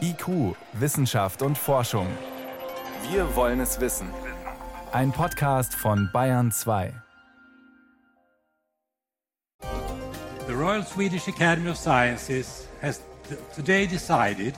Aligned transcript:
IQ, 0.00 0.56
Wissenschaft 0.72 1.42
und 1.42 1.56
Forschung. 1.56 2.06
Wir 3.10 3.34
wollen 3.36 3.60
es 3.60 3.80
wissen. 3.80 4.08
Ein 4.92 5.12
Podcast 5.12 5.74
von 5.74 6.10
Bayern 6.12 6.50
2. 6.50 6.92
The 10.46 10.52
Royal 10.52 10.84
Swedish 10.84 11.28
Academy 11.28 11.70
of 11.70 11.76
Sciences 11.76 12.66
has 12.82 13.00
today 13.54 13.86
decided 13.86 14.54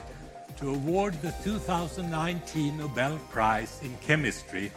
to 0.59 0.69
award 0.69 1.13
the 1.21 1.31
2019 1.43 2.77
Nobel 2.77 3.19
Prize 3.31 3.79
in 3.83 3.95
Chemistry 4.05 4.71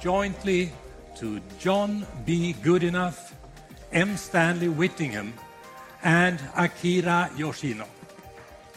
jointly 0.00 0.72
to 1.18 1.40
John 1.58 2.06
B. 2.24 2.54
Goodenough, 2.62 3.32
M. 3.92 4.16
Stanley 4.16 4.68
Whittingham, 4.68 5.34
and 6.02 6.38
Akira 6.56 7.30
Yoshino. 7.36 7.84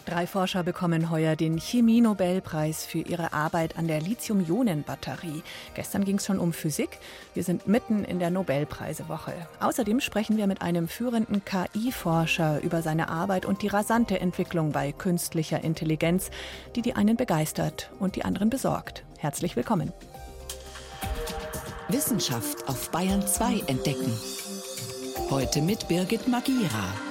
Drei 0.06 0.26
Forscher 0.26 0.64
bekommen 0.64 1.12
heuer 1.12 1.36
den 1.36 1.60
Chemie-Nobelpreis 1.60 2.86
für 2.86 3.00
ihre 3.00 3.34
Arbeit 3.34 3.78
an 3.78 3.88
der 3.88 4.02
Lithium-Ionen-Batterie. 4.02 5.44
Gestern 5.76 6.06
ging 6.06 6.18
es 6.18 6.26
schon 6.26 6.40
um 6.40 6.54
Physik. 6.54 7.00
Wir 7.34 7.44
sind 7.44 7.68
mitten 7.68 8.04
in 8.04 8.20
der 8.20 8.32
Nobelpreisewoche. 8.32 9.34
Außerdem 9.60 10.00
sprechen 10.00 10.38
wir 10.38 10.48
mit 10.48 10.62
einem 10.62 10.88
führenden 10.88 11.44
KI-Forscher 11.46 12.62
über 12.62 12.82
seine 12.82 13.10
Arbeit 13.10 13.46
und 13.46 13.62
die 13.62 13.68
rasante 13.68 14.20
Entwicklung 14.20 14.72
bei 14.72 14.92
künstlicher 14.92 15.64
Intelligenz, 15.64 16.32
die 16.76 16.82
die 16.82 16.96
einen 16.96 17.16
begeistert 17.16 17.92
und 18.00 18.16
die 18.16 18.26
anderen 18.26 18.50
besorgt. 18.50 19.04
Herzlich 19.20 19.56
willkommen. 19.56 19.94
Wissenschaft 21.90 22.68
auf 22.68 22.90
Bayern 22.90 23.26
2 23.26 23.66
entdecken. 23.68 24.12
Heute 25.30 25.62
mit 25.62 25.88
Birgit 25.88 26.28
Magira. 26.28 27.11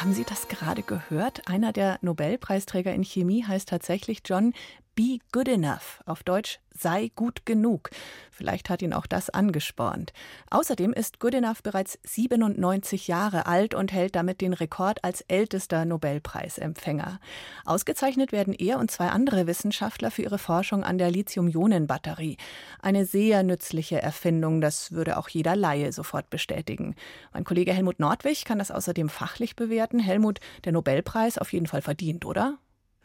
Haben 0.00 0.12
Sie 0.12 0.22
das 0.22 0.46
gerade 0.46 0.84
gehört? 0.84 1.48
Einer 1.48 1.72
der 1.72 1.98
Nobelpreisträger 2.02 2.94
in 2.94 3.02
Chemie 3.02 3.44
heißt 3.44 3.68
tatsächlich 3.68 4.20
John 4.24 4.54
Be 4.98 5.20
Good 5.30 5.46
Enough, 5.46 6.02
auf 6.06 6.24
Deutsch 6.24 6.58
sei 6.76 7.12
gut 7.14 7.46
genug. 7.46 7.90
Vielleicht 8.32 8.68
hat 8.68 8.82
ihn 8.82 8.92
auch 8.92 9.06
das 9.06 9.30
angespornt. 9.30 10.12
Außerdem 10.50 10.92
ist 10.92 11.20
Goodenough 11.20 11.62
bereits 11.62 12.00
97 12.02 13.06
Jahre 13.06 13.46
alt 13.46 13.74
und 13.74 13.92
hält 13.92 14.16
damit 14.16 14.40
den 14.40 14.52
Rekord 14.52 15.04
als 15.04 15.20
ältester 15.28 15.84
Nobelpreisempfänger. 15.84 17.20
Ausgezeichnet 17.64 18.32
werden 18.32 18.52
er 18.54 18.80
und 18.80 18.90
zwei 18.90 19.10
andere 19.10 19.46
Wissenschaftler 19.46 20.10
für 20.10 20.22
ihre 20.22 20.38
Forschung 20.38 20.82
an 20.82 20.98
der 20.98 21.12
Lithium-Ionen-Batterie. 21.12 22.36
Eine 22.82 23.06
sehr 23.06 23.44
nützliche 23.44 24.02
Erfindung, 24.02 24.60
das 24.60 24.90
würde 24.90 25.16
auch 25.16 25.28
jeder 25.28 25.54
Laie 25.54 25.92
sofort 25.92 26.28
bestätigen. 26.28 26.96
Mein 27.32 27.44
Kollege 27.44 27.72
Helmut 27.72 28.00
Nordwig 28.00 28.44
kann 28.44 28.58
das 28.58 28.72
außerdem 28.72 29.08
fachlich 29.08 29.54
bewerten. 29.54 30.00
Helmut, 30.00 30.40
der 30.64 30.72
Nobelpreis 30.72 31.38
auf 31.38 31.52
jeden 31.52 31.68
Fall 31.68 31.82
verdient, 31.82 32.24
oder? 32.24 32.58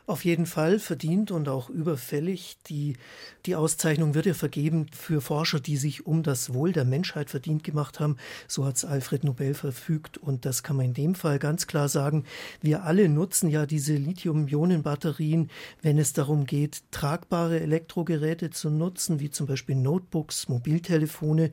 Auf 0.06 0.26
jeden 0.26 0.46
Fall 0.46 0.80
verdient 0.80 1.32
und 1.32 1.48
auch 1.48 1.70
überfällig. 1.70 2.58
Die, 2.68 2.98
die 3.46 3.56
Auszeichnung 3.56 4.16
wird 4.16 4.26
ja 4.26 4.34
vergeben 4.34 4.88
für 4.92 5.22
Forscher, 5.22 5.62
die 5.62 5.78
sich 5.78 6.06
um 6.06 6.24
das 6.24 6.54
Wohl 6.54 6.74
der 6.74 6.84
Menschheit 6.84 7.30
verdient 7.30 7.64
gemacht 7.64 8.02
haben. 8.02 8.18
So 8.50 8.66
hat 8.66 8.76
es 8.76 8.84
Alfred 8.84 9.24
Nobel 9.24 9.54
verfügt. 9.54 10.18
Und 10.18 10.44
das 10.44 10.62
kann 10.62 10.76
man 10.76 10.88
in 10.88 10.94
dem 10.94 11.16
Fall 11.16 11.40
ganz 11.40 11.68
klar 11.68 11.88
sagen. 11.88 12.26
Wir 12.60 12.84
alle 12.84 13.08
nutzen 13.08 13.50
ja 13.50 13.66
diese 13.66 13.96
Lithium-Ionen-Batterien, 13.96 15.50
wenn 15.82 15.98
es 15.98 16.12
darum 16.12 16.46
geht, 16.46 16.84
tragbare 16.92 17.62
Elektrogeräte 17.62 18.50
zu 18.50 18.70
nutzen, 18.70 19.22
wie 19.22 19.30
zum 19.30 19.48
Beispiel 19.48 19.76
Notebooks, 19.76 20.50
Mobiltelefone 20.50 21.52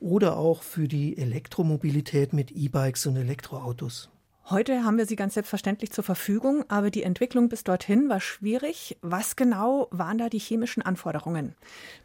oder 0.00 0.38
auch 0.38 0.64
für 0.64 0.88
die 0.88 1.16
Elektromobilität 1.18 2.32
mit 2.32 2.50
E-Bikes 2.50 3.06
und 3.06 3.14
Elektroautos. 3.14 4.11
Heute 4.50 4.84
haben 4.84 4.98
wir 4.98 5.06
sie 5.06 5.14
ganz 5.14 5.34
selbstverständlich 5.34 5.92
zur 5.92 6.02
Verfügung, 6.02 6.64
aber 6.68 6.90
die 6.90 7.04
Entwicklung 7.04 7.48
bis 7.48 7.62
dorthin 7.62 8.08
war 8.08 8.20
schwierig. 8.20 8.98
Was 9.00 9.36
genau 9.36 9.86
waren 9.92 10.18
da 10.18 10.28
die 10.28 10.40
chemischen 10.40 10.82
Anforderungen? 10.82 11.54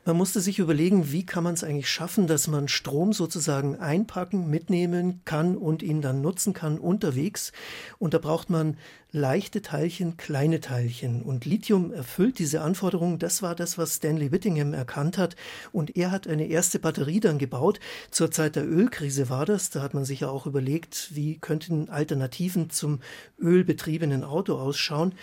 Man 0.05 0.17
musste 0.17 0.39
sich 0.39 0.59
überlegen, 0.59 1.11
wie 1.11 1.25
kann 1.25 1.43
man 1.43 1.55
es 1.55 1.63
eigentlich 1.63 1.89
schaffen, 1.89 2.27
dass 2.27 2.47
man 2.47 2.67
Strom 2.67 3.11
sozusagen 3.11 3.77
einpacken, 3.77 4.51
mitnehmen 4.51 5.21
kann 5.25 5.57
und 5.57 5.81
ihn 5.81 6.01
dann 6.01 6.21
nutzen 6.21 6.53
kann 6.53 6.77
unterwegs. 6.77 7.53
Und 7.97 8.13
da 8.13 8.19
braucht 8.19 8.51
man 8.51 8.77
leichte 9.11 9.61
Teilchen, 9.61 10.17
kleine 10.17 10.59
Teilchen. 10.59 11.21
Und 11.21 11.45
Lithium 11.45 11.93
erfüllt 11.93 12.39
diese 12.39 12.61
Anforderungen. 12.61 13.19
Das 13.19 13.41
war 13.41 13.55
das, 13.55 13.77
was 13.77 13.95
Stanley 13.95 14.31
Whittingham 14.31 14.73
erkannt 14.73 15.17
hat. 15.17 15.35
Und 15.71 15.95
er 15.95 16.11
hat 16.11 16.27
eine 16.27 16.47
erste 16.47 16.79
Batterie 16.79 17.19
dann 17.19 17.37
gebaut. 17.37 17.79
Zur 18.11 18.31
Zeit 18.31 18.55
der 18.55 18.67
Ölkrise 18.67 19.29
war 19.29 19.45
das. 19.45 19.69
Da 19.69 19.81
hat 19.81 19.93
man 19.93 20.05
sich 20.05 20.21
ja 20.21 20.29
auch 20.29 20.45
überlegt, 20.45 21.15
wie 21.15 21.37
könnten 21.37 21.89
Alternativen 21.89 22.69
zum 22.69 22.99
ölbetriebenen 23.39 24.23
Auto 24.23 24.55
ausschauen. 24.55 25.13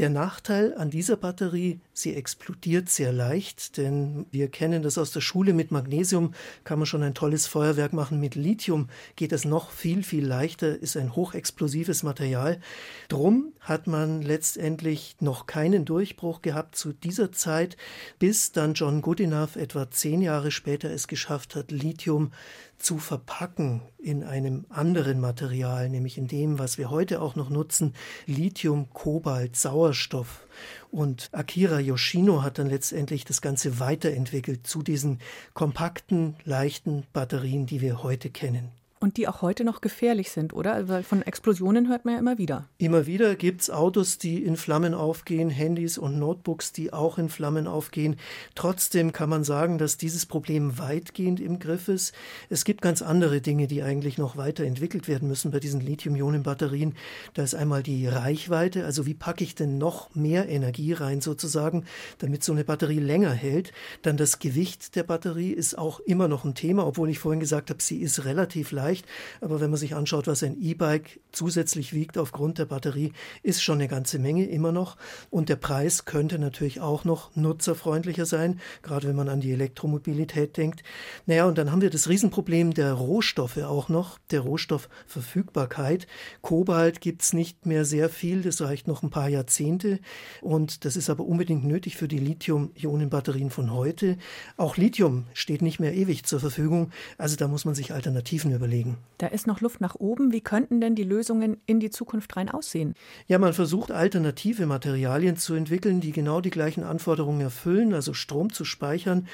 Der 0.00 0.08
Nachteil 0.08 0.74
an 0.78 0.88
dieser 0.88 1.18
Batterie, 1.18 1.78
sie 1.92 2.14
explodiert 2.14 2.88
sehr 2.88 3.12
leicht, 3.12 3.76
denn 3.76 4.24
wir 4.30 4.48
kennen 4.48 4.82
das 4.82 4.96
aus 4.96 5.10
der 5.10 5.20
Schule. 5.20 5.52
Mit 5.52 5.72
Magnesium 5.72 6.32
kann 6.64 6.78
man 6.78 6.86
schon 6.86 7.02
ein 7.02 7.12
tolles 7.12 7.46
Feuerwerk 7.46 7.92
machen. 7.92 8.18
Mit 8.18 8.34
Lithium 8.34 8.88
geht 9.14 9.30
es 9.30 9.44
noch 9.44 9.70
viel, 9.70 10.02
viel 10.02 10.26
leichter, 10.26 10.74
ist 10.74 10.96
ein 10.96 11.14
hochexplosives 11.14 12.02
Material. 12.02 12.62
Drum 13.08 13.52
hat 13.60 13.88
man 13.88 14.22
letztendlich 14.22 15.16
noch 15.20 15.44
keinen 15.44 15.84
Durchbruch 15.84 16.40
gehabt 16.40 16.76
zu 16.76 16.94
dieser 16.94 17.30
Zeit, 17.30 17.76
bis 18.18 18.52
dann 18.52 18.72
John 18.72 19.02
Goodenough 19.02 19.56
etwa 19.56 19.90
zehn 19.90 20.22
Jahre 20.22 20.50
später 20.50 20.90
es 20.90 21.08
geschafft 21.08 21.54
hat, 21.54 21.72
Lithium 21.72 22.32
zu 22.80 22.98
verpacken 22.98 23.82
in 23.98 24.24
einem 24.24 24.64
anderen 24.68 25.20
Material, 25.20 25.88
nämlich 25.88 26.18
in 26.18 26.26
dem, 26.26 26.58
was 26.58 26.78
wir 26.78 26.90
heute 26.90 27.20
auch 27.20 27.36
noch 27.36 27.50
nutzen, 27.50 27.94
Lithium, 28.26 28.90
Kobalt, 28.92 29.56
Sauerstoff. 29.56 30.46
Und 30.90 31.28
Akira 31.32 31.78
Yoshino 31.78 32.42
hat 32.42 32.58
dann 32.58 32.68
letztendlich 32.68 33.24
das 33.24 33.40
Ganze 33.40 33.78
weiterentwickelt 33.78 34.66
zu 34.66 34.82
diesen 34.82 35.20
kompakten, 35.54 36.36
leichten 36.44 37.04
Batterien, 37.12 37.66
die 37.66 37.80
wir 37.80 38.02
heute 38.02 38.30
kennen. 38.30 38.79
Und 39.02 39.16
die 39.16 39.26
auch 39.28 39.40
heute 39.40 39.64
noch 39.64 39.80
gefährlich 39.80 40.30
sind, 40.30 40.52
oder? 40.52 40.86
Weil 40.88 41.02
von 41.04 41.22
Explosionen 41.22 41.88
hört 41.88 42.04
man 42.04 42.12
ja 42.12 42.20
immer 42.20 42.36
wieder. 42.36 42.68
Immer 42.76 43.06
wieder 43.06 43.34
gibt 43.34 43.62
es 43.62 43.70
Autos, 43.70 44.18
die 44.18 44.44
in 44.44 44.58
Flammen 44.58 44.92
aufgehen, 44.92 45.48
Handys 45.48 45.96
und 45.96 46.18
Notebooks, 46.18 46.72
die 46.72 46.92
auch 46.92 47.16
in 47.16 47.30
Flammen 47.30 47.66
aufgehen. 47.66 48.16
Trotzdem 48.54 49.14
kann 49.14 49.30
man 49.30 49.42
sagen, 49.42 49.78
dass 49.78 49.96
dieses 49.96 50.26
Problem 50.26 50.78
weitgehend 50.78 51.40
im 51.40 51.58
Griff 51.58 51.88
ist. 51.88 52.14
Es 52.50 52.66
gibt 52.66 52.82
ganz 52.82 53.00
andere 53.00 53.40
Dinge, 53.40 53.68
die 53.68 53.82
eigentlich 53.82 54.18
noch 54.18 54.36
weiterentwickelt 54.36 55.08
werden 55.08 55.28
müssen 55.28 55.50
bei 55.50 55.60
diesen 55.60 55.80
Lithium-Ionen-Batterien. 55.80 56.94
Da 57.32 57.42
ist 57.42 57.54
einmal 57.54 57.82
die 57.82 58.06
Reichweite, 58.06 58.84
also 58.84 59.06
wie 59.06 59.14
packe 59.14 59.44
ich 59.44 59.54
denn 59.54 59.78
noch 59.78 60.14
mehr 60.14 60.46
Energie 60.46 60.92
rein 60.92 61.22
sozusagen, 61.22 61.86
damit 62.18 62.44
so 62.44 62.52
eine 62.52 62.64
Batterie 62.64 63.00
länger 63.00 63.32
hält. 63.32 63.72
Dann 64.02 64.18
das 64.18 64.40
Gewicht 64.40 64.94
der 64.94 65.04
Batterie 65.04 65.52
ist 65.52 65.78
auch 65.78 66.00
immer 66.00 66.28
noch 66.28 66.44
ein 66.44 66.54
Thema, 66.54 66.86
obwohl 66.86 67.08
ich 67.08 67.18
vorhin 67.18 67.40
gesagt 67.40 67.70
habe, 67.70 67.82
sie 67.82 67.96
ist 68.02 68.26
relativ 68.26 68.72
leicht 68.72 68.89
leicht. 68.90 69.06
Aber 69.40 69.60
wenn 69.60 69.70
man 69.70 69.78
sich 69.78 69.94
anschaut, 69.94 70.26
was 70.26 70.42
ein 70.42 70.60
E-Bike 70.60 71.20
zusätzlich 71.32 71.92
wiegt 71.92 72.18
aufgrund 72.18 72.58
der 72.58 72.64
Batterie, 72.66 73.12
ist 73.42 73.62
schon 73.62 73.76
eine 73.76 73.88
ganze 73.88 74.18
Menge 74.18 74.46
immer 74.46 74.72
noch. 74.72 74.96
Und 75.30 75.48
der 75.48 75.56
Preis 75.56 76.04
könnte 76.04 76.38
natürlich 76.38 76.80
auch 76.80 77.04
noch 77.04 77.34
nutzerfreundlicher 77.36 78.26
sein, 78.26 78.60
gerade 78.82 79.08
wenn 79.08 79.16
man 79.16 79.28
an 79.28 79.40
die 79.40 79.52
Elektromobilität 79.52 80.56
denkt. 80.56 80.82
Naja, 81.26 81.46
und 81.46 81.58
dann 81.58 81.70
haben 81.70 81.82
wir 81.82 81.90
das 81.90 82.08
Riesenproblem 82.08 82.74
der 82.74 82.92
Rohstoffe 82.92 83.58
auch 83.58 83.88
noch, 83.88 84.18
der 84.30 84.40
Rohstoffverfügbarkeit. 84.40 86.06
Kobalt 86.42 87.00
gibt 87.00 87.22
es 87.22 87.32
nicht 87.32 87.66
mehr 87.66 87.84
sehr 87.84 88.08
viel, 88.08 88.42
das 88.42 88.60
reicht 88.60 88.88
noch 88.88 89.02
ein 89.02 89.10
paar 89.10 89.28
Jahrzehnte. 89.28 90.00
Und 90.40 90.84
das 90.84 90.96
ist 90.96 91.10
aber 91.10 91.24
unbedingt 91.24 91.64
nötig 91.64 91.96
für 91.96 92.08
die 92.08 92.18
Lithium-Ionen-Batterien 92.18 93.50
von 93.50 93.72
heute. 93.72 94.16
Auch 94.56 94.76
Lithium 94.76 95.26
steht 95.34 95.62
nicht 95.62 95.80
mehr 95.80 95.94
ewig 95.94 96.24
zur 96.24 96.40
Verfügung. 96.40 96.90
Also 97.18 97.36
da 97.36 97.48
muss 97.48 97.64
man 97.64 97.74
sich 97.74 97.92
Alternativen 97.92 98.52
überlegen 98.52 98.79
legen. 98.80 98.96
Da 99.20 99.26
ist 99.26 99.46
noch 99.46 99.60
Luft 99.60 99.82
nach 99.82 99.96
oben. 99.96 100.32
Wie 100.32 100.40
könnten 100.40 100.80
denn 100.80 100.94
die 100.94 101.04
Lösungen 101.04 101.58
in 101.66 101.78
die 101.78 101.90
Zukunft 101.90 102.38
rein 102.38 102.48
aussehen? 102.48 102.94
Ja, 103.26 103.38
man 103.38 103.52
versucht 103.52 103.90
alternative 103.90 104.64
Materialien 104.64 105.36
zu 105.36 105.52
entwickeln, 105.52 106.00
die 106.00 106.12
genau 106.12 106.40
die 106.40 106.48
gleichen 106.48 106.84
Anforderungen 106.84 107.42
erfüllen, 107.42 107.92
also 107.92 108.14
Strom 108.14 108.50
zu 108.50 108.64
speichern 108.64 109.28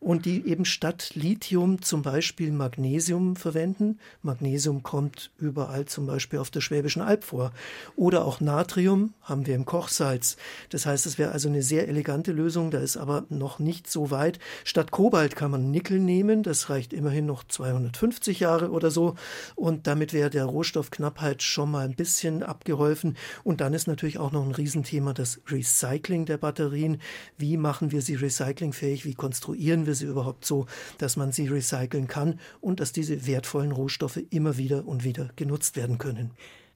und 0.00 0.26
die 0.26 0.44
eben 0.48 0.64
statt 0.64 1.12
Lithium 1.14 1.82
zum 1.82 2.02
Beispiel 2.02 2.50
Magnesium 2.50 3.36
verwenden. 3.36 4.00
Magnesium 4.22 4.82
kommt 4.82 5.30
überall 5.38 5.84
zum 5.84 6.06
Beispiel 6.06 6.40
auf 6.40 6.50
der 6.50 6.60
Schwäbischen 6.60 7.00
Alb 7.00 7.22
vor. 7.22 7.52
Oder 7.94 8.24
auch 8.24 8.40
Natrium 8.40 9.14
haben 9.22 9.46
wir 9.46 9.54
im 9.54 9.66
Kochsalz. 9.66 10.36
Das 10.70 10.84
heißt, 10.84 11.06
es 11.06 11.16
wäre 11.16 11.30
also 11.30 11.48
eine 11.48 11.62
sehr 11.62 11.86
elegante 11.86 12.32
Lösung, 12.32 12.72
da 12.72 12.78
ist 12.80 12.96
aber 12.96 13.24
noch 13.28 13.60
nicht 13.60 13.88
so 13.88 14.10
weit. 14.10 14.40
Statt 14.64 14.90
Kobalt 14.90 15.36
kann 15.36 15.52
man 15.52 15.70
Nickel 15.70 16.00
nehmen, 16.00 16.42
das 16.42 16.70
reicht 16.70 16.92
immerhin 16.92 17.26
noch 17.26 17.44
250 17.44 18.40
Jahre 18.40 18.72
oder 18.72 18.87
so. 18.90 19.14
Und 19.54 19.86
damit 19.86 20.12
wäre 20.12 20.30
der 20.30 20.44
Rohstoffknappheit 20.44 21.42
schon 21.42 21.70
mal 21.70 21.84
ein 21.84 21.96
bisschen 21.96 22.42
abgeholfen. 22.42 23.16
Und 23.44 23.60
dann 23.60 23.74
ist 23.74 23.86
natürlich 23.86 24.18
auch 24.18 24.32
noch 24.32 24.44
ein 24.44 24.54
Riesenthema 24.54 25.14
das 25.14 25.40
Recycling 25.48 26.26
der 26.26 26.38
Batterien. 26.38 27.00
Wie 27.36 27.56
machen 27.56 27.92
wir 27.92 28.02
sie 28.02 28.14
recyclingfähig? 28.14 29.04
Wie 29.04 29.14
konstruieren 29.14 29.86
wir 29.86 29.94
sie 29.94 30.06
überhaupt 30.06 30.44
so, 30.44 30.66
dass 30.98 31.16
man 31.16 31.32
sie 31.32 31.48
recyceln 31.48 32.08
kann 32.08 32.40
und 32.60 32.80
dass 32.80 32.92
diese 32.92 33.26
wertvollen 33.26 33.72
Rohstoffe 33.72 34.20
immer 34.30 34.56
wieder 34.56 34.86
und 34.86 35.04
wieder 35.04 35.30
genutzt 35.36 35.76
werden 35.76 35.98
können? 35.98 36.30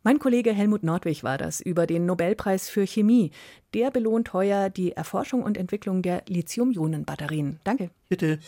Mein 0.04 0.18
Kollege 0.18 0.52
Helmut 0.52 0.82
Nordwig 0.82 1.22
war 1.22 1.38
das 1.38 1.60
über 1.60 1.86
den 1.86 2.06
Nobelpreis 2.06 2.68
für 2.68 2.86
Chemie. 2.86 3.30
Der 3.72 3.92
belohnt 3.92 4.32
heuer 4.32 4.68
die 4.68 4.92
Erforschung 4.92 5.44
und 5.44 5.56
Entwicklung 5.56 6.02
der 6.02 6.24
Lithium-Ionen-Batterien. 6.26 7.60
Danke. 7.62 7.90
Bitte. 8.08 8.40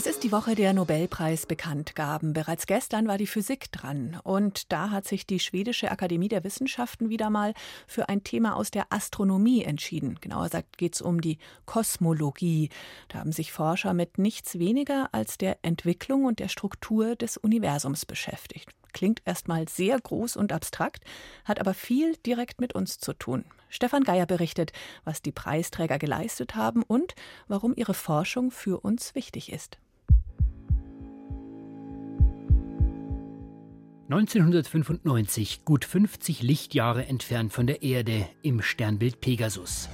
Es 0.00 0.06
ist 0.06 0.24
die 0.24 0.32
Woche 0.32 0.54
der 0.54 0.72
Nobelpreisbekanntgaben. 0.72 2.32
Bereits 2.32 2.64
gestern 2.64 3.06
war 3.06 3.18
die 3.18 3.26
Physik 3.26 3.70
dran. 3.70 4.18
Und 4.24 4.72
da 4.72 4.88
hat 4.88 5.06
sich 5.06 5.26
die 5.26 5.38
Schwedische 5.38 5.90
Akademie 5.90 6.28
der 6.28 6.42
Wissenschaften 6.42 7.10
wieder 7.10 7.28
mal 7.28 7.52
für 7.86 8.08
ein 8.08 8.24
Thema 8.24 8.56
aus 8.56 8.70
der 8.70 8.86
Astronomie 8.88 9.62
entschieden. 9.62 10.16
Genauer 10.18 10.44
gesagt 10.44 10.78
geht 10.78 10.94
es 10.94 11.02
um 11.02 11.20
die 11.20 11.36
Kosmologie. 11.66 12.70
Da 13.08 13.18
haben 13.18 13.32
sich 13.32 13.52
Forscher 13.52 13.92
mit 13.92 14.16
nichts 14.16 14.58
weniger 14.58 15.10
als 15.12 15.36
der 15.36 15.58
Entwicklung 15.60 16.24
und 16.24 16.38
der 16.38 16.48
Struktur 16.48 17.14
des 17.14 17.36
Universums 17.36 18.06
beschäftigt. 18.06 18.70
Klingt 18.94 19.20
erstmal 19.26 19.68
sehr 19.68 20.00
groß 20.00 20.36
und 20.36 20.50
abstrakt, 20.50 21.04
hat 21.44 21.60
aber 21.60 21.74
viel 21.74 22.16
direkt 22.24 22.58
mit 22.58 22.74
uns 22.74 23.00
zu 23.00 23.12
tun. 23.12 23.44
Stefan 23.68 24.04
Geier 24.04 24.24
berichtet, 24.24 24.72
was 25.04 25.20
die 25.20 25.30
Preisträger 25.30 25.98
geleistet 25.98 26.54
haben 26.54 26.82
und 26.82 27.14
warum 27.48 27.74
ihre 27.76 27.92
Forschung 27.92 28.50
für 28.50 28.80
uns 28.80 29.14
wichtig 29.14 29.52
ist. 29.52 29.78
1995, 34.10 35.64
gut 35.64 35.84
50 35.84 36.42
Lichtjahre 36.42 37.06
entfernt 37.06 37.52
von 37.52 37.68
der 37.68 37.84
Erde 37.84 38.26
im 38.42 38.60
Sternbild 38.60 39.20
Pegasus. 39.20 39.88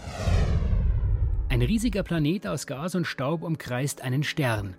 Ein 1.51 1.61
riesiger 1.61 2.03
Planet 2.03 2.47
aus 2.47 2.67
Gas 2.67 2.95
und 2.95 3.07
Staub 3.07 3.43
umkreist 3.43 4.01
einen 4.01 4.23
Stern. 4.23 4.75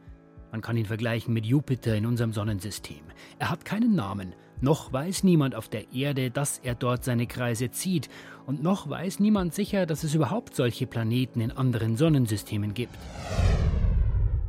Man 0.51 0.61
kann 0.61 0.75
ihn 0.75 0.87
vergleichen 0.87 1.35
mit 1.35 1.45
Jupiter 1.45 1.95
in 1.95 2.07
unserem 2.07 2.33
Sonnensystem. 2.33 3.03
Er 3.37 3.51
hat 3.51 3.63
keinen 3.63 3.93
Namen, 3.93 4.33
noch 4.59 4.91
weiß 4.91 5.23
niemand 5.23 5.53
auf 5.53 5.69
der 5.69 5.93
Erde, 5.93 6.31
dass 6.31 6.57
er 6.57 6.73
dort 6.73 7.03
seine 7.03 7.27
Kreise 7.27 7.69
zieht, 7.69 8.09
und 8.47 8.63
noch 8.63 8.89
weiß 8.89 9.19
niemand 9.19 9.53
sicher, 9.53 9.85
dass 9.85 10.03
es 10.03 10.15
überhaupt 10.15 10.55
solche 10.55 10.87
Planeten 10.87 11.41
in 11.41 11.51
anderen 11.51 11.95
Sonnensystemen 11.95 12.73
gibt. 12.73 12.97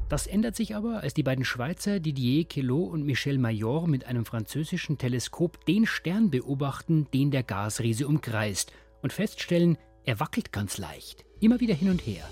Das 0.08 0.26
ändert 0.26 0.56
sich 0.56 0.74
aber, 0.74 1.02
als 1.02 1.12
die 1.12 1.22
beiden 1.22 1.44
Schweizer 1.44 2.00
Didier 2.00 2.46
Queloz 2.46 2.92
und 2.92 3.04
Michel 3.04 3.36
Mayor 3.36 3.86
mit 3.86 4.06
einem 4.06 4.24
französischen 4.24 4.96
Teleskop 4.96 5.66
den 5.66 5.84
Stern 5.84 6.30
beobachten, 6.30 7.06
den 7.12 7.30
der 7.30 7.42
Gasriese 7.42 8.06
umkreist, 8.06 8.72
und 9.02 9.12
feststellen, 9.12 9.76
er 10.04 10.18
wackelt 10.18 10.50
ganz 10.50 10.78
leicht, 10.78 11.26
immer 11.40 11.60
wieder 11.60 11.74
hin 11.74 11.90
und 11.90 12.00
her. 12.00 12.24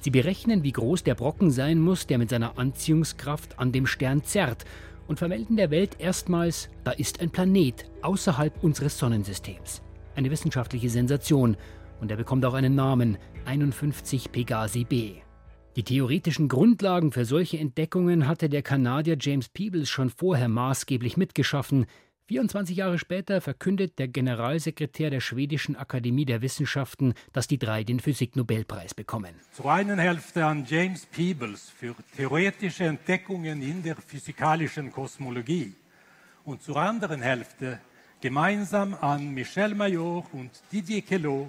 Sie 0.00 0.10
berechnen, 0.10 0.62
wie 0.62 0.72
groß 0.72 1.04
der 1.04 1.14
Brocken 1.14 1.50
sein 1.50 1.78
muss, 1.78 2.06
der 2.06 2.16
mit 2.16 2.30
seiner 2.30 2.58
Anziehungskraft 2.58 3.58
an 3.58 3.72
dem 3.72 3.86
Stern 3.86 4.24
zerrt, 4.24 4.64
und 5.06 5.18
vermelden 5.18 5.56
der 5.56 5.70
Welt 5.70 5.96
erstmals, 5.98 6.70
da 6.84 6.92
ist 6.92 7.20
ein 7.20 7.30
Planet 7.30 7.84
außerhalb 8.00 8.64
unseres 8.64 8.98
Sonnensystems. 8.98 9.82
Eine 10.14 10.30
wissenschaftliche 10.30 10.88
Sensation, 10.88 11.58
und 12.00 12.10
er 12.10 12.16
bekommt 12.16 12.44
auch 12.46 12.54
einen 12.54 12.74
Namen, 12.74 13.18
51 13.44 14.32
Pegasi 14.32 14.84
b. 14.84 15.21
Die 15.74 15.84
theoretischen 15.84 16.48
Grundlagen 16.48 17.12
für 17.12 17.24
solche 17.24 17.58
Entdeckungen 17.58 18.28
hatte 18.28 18.50
der 18.50 18.60
Kanadier 18.60 19.16
James 19.18 19.48
Peebles 19.48 19.88
schon 19.88 20.10
vorher 20.10 20.48
maßgeblich 20.48 21.16
mitgeschaffen. 21.16 21.86
24 22.26 22.76
Jahre 22.76 22.98
später 22.98 23.40
verkündet 23.40 23.98
der 23.98 24.08
Generalsekretär 24.08 25.08
der 25.08 25.20
Schwedischen 25.20 25.74
Akademie 25.74 26.26
der 26.26 26.42
Wissenschaften, 26.42 27.14
dass 27.32 27.48
die 27.48 27.56
drei 27.58 27.84
den 27.84 28.00
Physiknobelpreis 28.00 28.92
bekommen. 28.92 29.34
Zur 29.52 29.72
einen 29.72 29.98
Hälfte 29.98 30.44
an 30.44 30.66
James 30.68 31.06
Peebles 31.06 31.70
für 31.70 31.94
theoretische 32.16 32.84
Entdeckungen 32.84 33.62
in 33.62 33.82
der 33.82 33.96
physikalischen 33.96 34.92
Kosmologie 34.92 35.72
und 36.44 36.62
zur 36.62 36.76
anderen 36.76 37.22
Hälfte 37.22 37.80
gemeinsam 38.20 38.94
an 39.00 39.32
Michel 39.32 39.74
Mayor 39.74 40.26
und 40.32 40.50
Didier 40.70 41.00
Queloz 41.00 41.48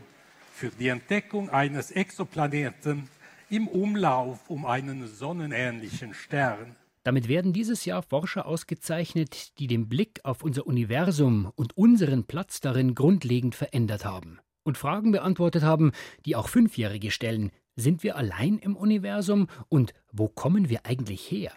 für 0.54 0.70
die 0.70 0.88
Entdeckung 0.88 1.50
eines 1.50 1.92
Exoplaneten 1.92 3.10
im 3.54 3.68
Umlauf 3.68 4.50
um 4.50 4.66
einen 4.66 5.06
sonnenähnlichen 5.06 6.16
Stern. 6.16 6.76
Damit 7.04 7.28
werden 7.28 7.54
dieses 7.54 7.86
Jahr 7.86 8.02
Forscher 8.02 8.48
ausgezeichnet, 8.48 9.60
die 9.60 9.68
den 9.68 9.88
Blick 9.90 10.22
auf 10.24 10.42
unser 10.42 10.66
Universum 10.66 11.52
und 11.56 11.78
unseren 11.78 12.24
Platz 12.24 12.62
darin 12.62 12.96
grundlegend 12.96 13.54
verändert 13.54 14.06
haben. 14.06 14.40
Und 14.64 14.80
Fragen 14.80 15.12
beantwortet 15.12 15.62
haben, 15.62 15.92
die 16.26 16.36
auch 16.36 16.48
Fünfjährige 16.48 17.12
stellen. 17.12 17.52
Sind 17.76 18.02
wir 18.02 18.16
allein 18.16 18.58
im 18.58 18.76
Universum 18.76 19.48
und 19.70 19.94
wo 20.12 20.30
kommen 20.30 20.70
wir 20.70 20.88
eigentlich 20.88 21.30
her? 21.30 21.52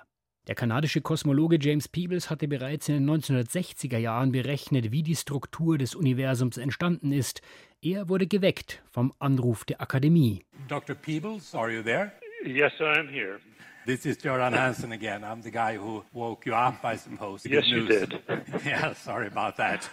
Der 0.46 0.54
kanadische 0.54 1.00
Kosmologe 1.00 1.58
James 1.60 1.88
Peebles 1.88 2.30
hatte 2.30 2.46
bereits 2.46 2.88
in 2.88 3.04
den 3.04 3.10
1960er 3.10 3.98
Jahren 3.98 4.30
berechnet, 4.30 4.92
wie 4.92 5.02
die 5.02 5.16
Struktur 5.16 5.76
des 5.76 5.96
Universums 5.96 6.56
entstanden 6.56 7.10
ist. 7.10 7.42
Er 7.82 8.08
wurde 8.08 8.28
geweckt 8.28 8.80
vom 8.92 9.12
Anruf 9.18 9.64
der 9.64 9.80
Akademie. 9.80 10.44
Dr. 10.68 10.94
Peebles, 10.94 11.52
are 11.52 11.72
you 11.72 11.82
there? 11.82 12.12
Yes, 12.44 12.72
I 12.78 12.96
am 12.96 13.08
here. 13.08 13.40
This 13.86 14.06
is 14.06 14.18
Göran 14.18 14.54
Hansen 14.56 14.92
again. 14.92 15.24
I'm 15.24 15.42
the 15.42 15.50
guy 15.50 15.76
who 15.76 16.04
woke 16.12 16.48
you 16.48 16.54
up, 16.54 16.84
I 16.84 16.96
suppose. 16.96 17.48
Yes, 17.48 17.66
you 17.66 17.86
did. 17.86 18.20
yeah, 18.64 18.94
sorry 18.94 19.26
about 19.26 19.56
that. 19.56 19.90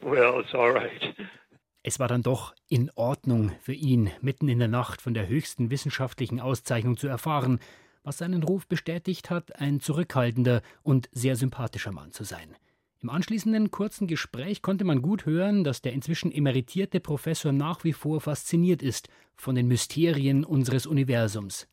Well, 0.00 0.40
it's 0.40 0.52
all 0.52 0.72
right. 0.72 1.14
Es 1.84 1.98
war 1.98 2.06
dann 2.06 2.22
doch 2.22 2.54
in 2.68 2.90
Ordnung 2.94 3.52
für 3.60 3.72
ihn, 3.72 4.10
mitten 4.20 4.48
in 4.48 4.60
der 4.60 4.68
Nacht 4.68 5.02
von 5.02 5.14
der 5.14 5.26
höchsten 5.26 5.70
wissenschaftlichen 5.70 6.40
Auszeichnung 6.40 6.96
zu 6.96 7.08
erfahren, 7.08 7.58
was 8.04 8.18
seinen 8.18 8.42
Ruf 8.42 8.66
bestätigt 8.66 9.30
hat, 9.30 9.60
ein 9.60 9.80
zurückhaltender 9.80 10.62
und 10.82 11.08
sehr 11.12 11.36
sympathischer 11.36 11.92
Mann 11.92 12.12
zu 12.12 12.24
sein. 12.24 12.56
Im 13.02 13.10
anschließenden 13.10 13.72
kurzen 13.72 14.06
Gespräch 14.06 14.62
konnte 14.62 14.84
man 14.84 15.02
gut 15.02 15.26
hören, 15.26 15.64
dass 15.64 15.82
der 15.82 15.92
inzwischen 15.92 16.30
emeritierte 16.30 17.00
Professor 17.00 17.50
nach 17.50 17.82
wie 17.82 17.92
vor 17.92 18.20
fasziniert 18.20 18.80
ist 18.80 19.08
von 19.34 19.56
den 19.56 19.66
Mysterien 19.66 20.44
unseres 20.44 20.86
Universums. 20.86 21.66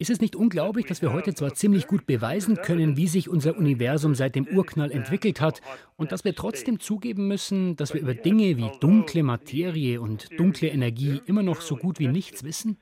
Ist 0.00 0.08
es 0.08 0.22
nicht 0.22 0.34
unglaublich, 0.34 0.86
dass 0.86 1.02
wir 1.02 1.12
heute 1.12 1.34
zwar 1.34 1.52
ziemlich 1.52 1.86
gut 1.86 2.06
beweisen 2.06 2.56
können, 2.56 2.96
wie 2.96 3.06
sich 3.06 3.28
unser 3.28 3.58
Universum 3.58 4.14
seit 4.14 4.34
dem 4.34 4.46
Urknall 4.46 4.90
entwickelt 4.90 5.42
hat, 5.42 5.60
und 5.96 6.10
dass 6.10 6.24
wir 6.24 6.34
trotzdem 6.34 6.80
zugeben 6.80 7.28
müssen, 7.28 7.76
dass 7.76 7.92
wir 7.92 8.00
über 8.00 8.14
Dinge 8.14 8.56
wie 8.56 8.70
dunkle 8.80 9.22
Materie 9.22 10.00
und 10.00 10.30
dunkle 10.38 10.68
Energie 10.68 11.20
immer 11.26 11.42
noch 11.42 11.60
so 11.60 11.76
gut 11.76 11.98
wie 11.98 12.08
nichts 12.08 12.44
wissen? 12.44 12.78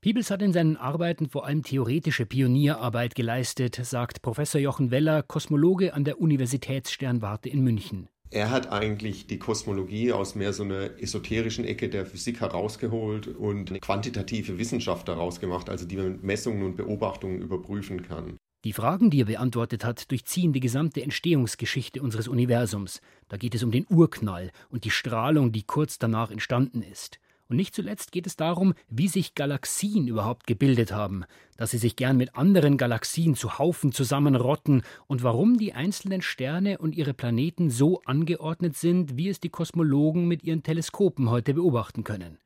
Peebles 0.00 0.30
hat 0.32 0.42
in 0.42 0.52
seinen 0.52 0.76
Arbeiten 0.76 1.28
vor 1.28 1.46
allem 1.46 1.62
theoretische 1.62 2.26
Pionierarbeit 2.26 3.14
geleistet, 3.14 3.76
sagt 3.76 4.20
Professor 4.20 4.60
Jochen 4.60 4.90
Weller, 4.90 5.22
Kosmologe 5.22 5.94
an 5.94 6.02
der 6.02 6.20
Universitätssternwarte 6.20 7.48
in 7.48 7.62
München. 7.62 8.08
Er 8.30 8.50
hat 8.50 8.72
eigentlich 8.72 9.26
die 9.26 9.38
Kosmologie 9.38 10.10
aus 10.10 10.34
mehr 10.34 10.52
so 10.52 10.64
einer 10.64 10.98
esoterischen 11.00 11.64
Ecke 11.64 11.88
der 11.88 12.06
Physik 12.06 12.40
herausgeholt 12.40 13.28
und 13.28 13.70
eine 13.70 13.78
quantitative 13.78 14.58
Wissenschaft 14.58 15.06
daraus 15.06 15.38
gemacht, 15.38 15.68
also 15.68 15.86
die 15.86 15.96
man 15.96 16.12
mit 16.12 16.24
Messungen 16.24 16.64
und 16.64 16.76
Beobachtungen 16.76 17.42
überprüfen 17.42 18.02
kann. 18.02 18.38
Die 18.64 18.72
Fragen, 18.72 19.10
die 19.10 19.20
er 19.20 19.26
beantwortet 19.26 19.84
hat, 19.84 20.10
durchziehen 20.10 20.52
die 20.52 20.60
gesamte 20.60 21.02
Entstehungsgeschichte 21.02 22.00
unseres 22.00 22.26
Universums. 22.26 23.00
Da 23.28 23.36
geht 23.36 23.54
es 23.54 23.62
um 23.62 23.70
den 23.70 23.86
Urknall 23.90 24.50
und 24.70 24.84
die 24.84 24.90
Strahlung, 24.90 25.52
die 25.52 25.64
kurz 25.64 25.98
danach 25.98 26.30
entstanden 26.30 26.82
ist. 26.82 27.18
Und 27.52 27.56
nicht 27.56 27.74
zuletzt 27.74 28.12
geht 28.12 28.26
es 28.26 28.36
darum, 28.36 28.72
wie 28.88 29.08
sich 29.08 29.34
Galaxien 29.34 30.08
überhaupt 30.08 30.46
gebildet 30.46 30.90
haben, 30.90 31.26
dass 31.58 31.72
sie 31.72 31.76
sich 31.76 31.96
gern 31.96 32.16
mit 32.16 32.34
anderen 32.34 32.78
Galaxien 32.78 33.34
zu 33.34 33.58
Haufen 33.58 33.92
zusammenrotten 33.92 34.80
und 35.06 35.22
warum 35.22 35.58
die 35.58 35.74
einzelnen 35.74 36.22
Sterne 36.22 36.78
und 36.78 36.96
ihre 36.96 37.12
Planeten 37.12 37.68
so 37.68 38.00
angeordnet 38.06 38.78
sind, 38.78 39.18
wie 39.18 39.28
es 39.28 39.38
die 39.38 39.50
Kosmologen 39.50 40.26
mit 40.26 40.44
ihren 40.44 40.62
Teleskopen 40.62 41.28
heute 41.28 41.52
beobachten 41.52 42.04
können. 42.04 42.38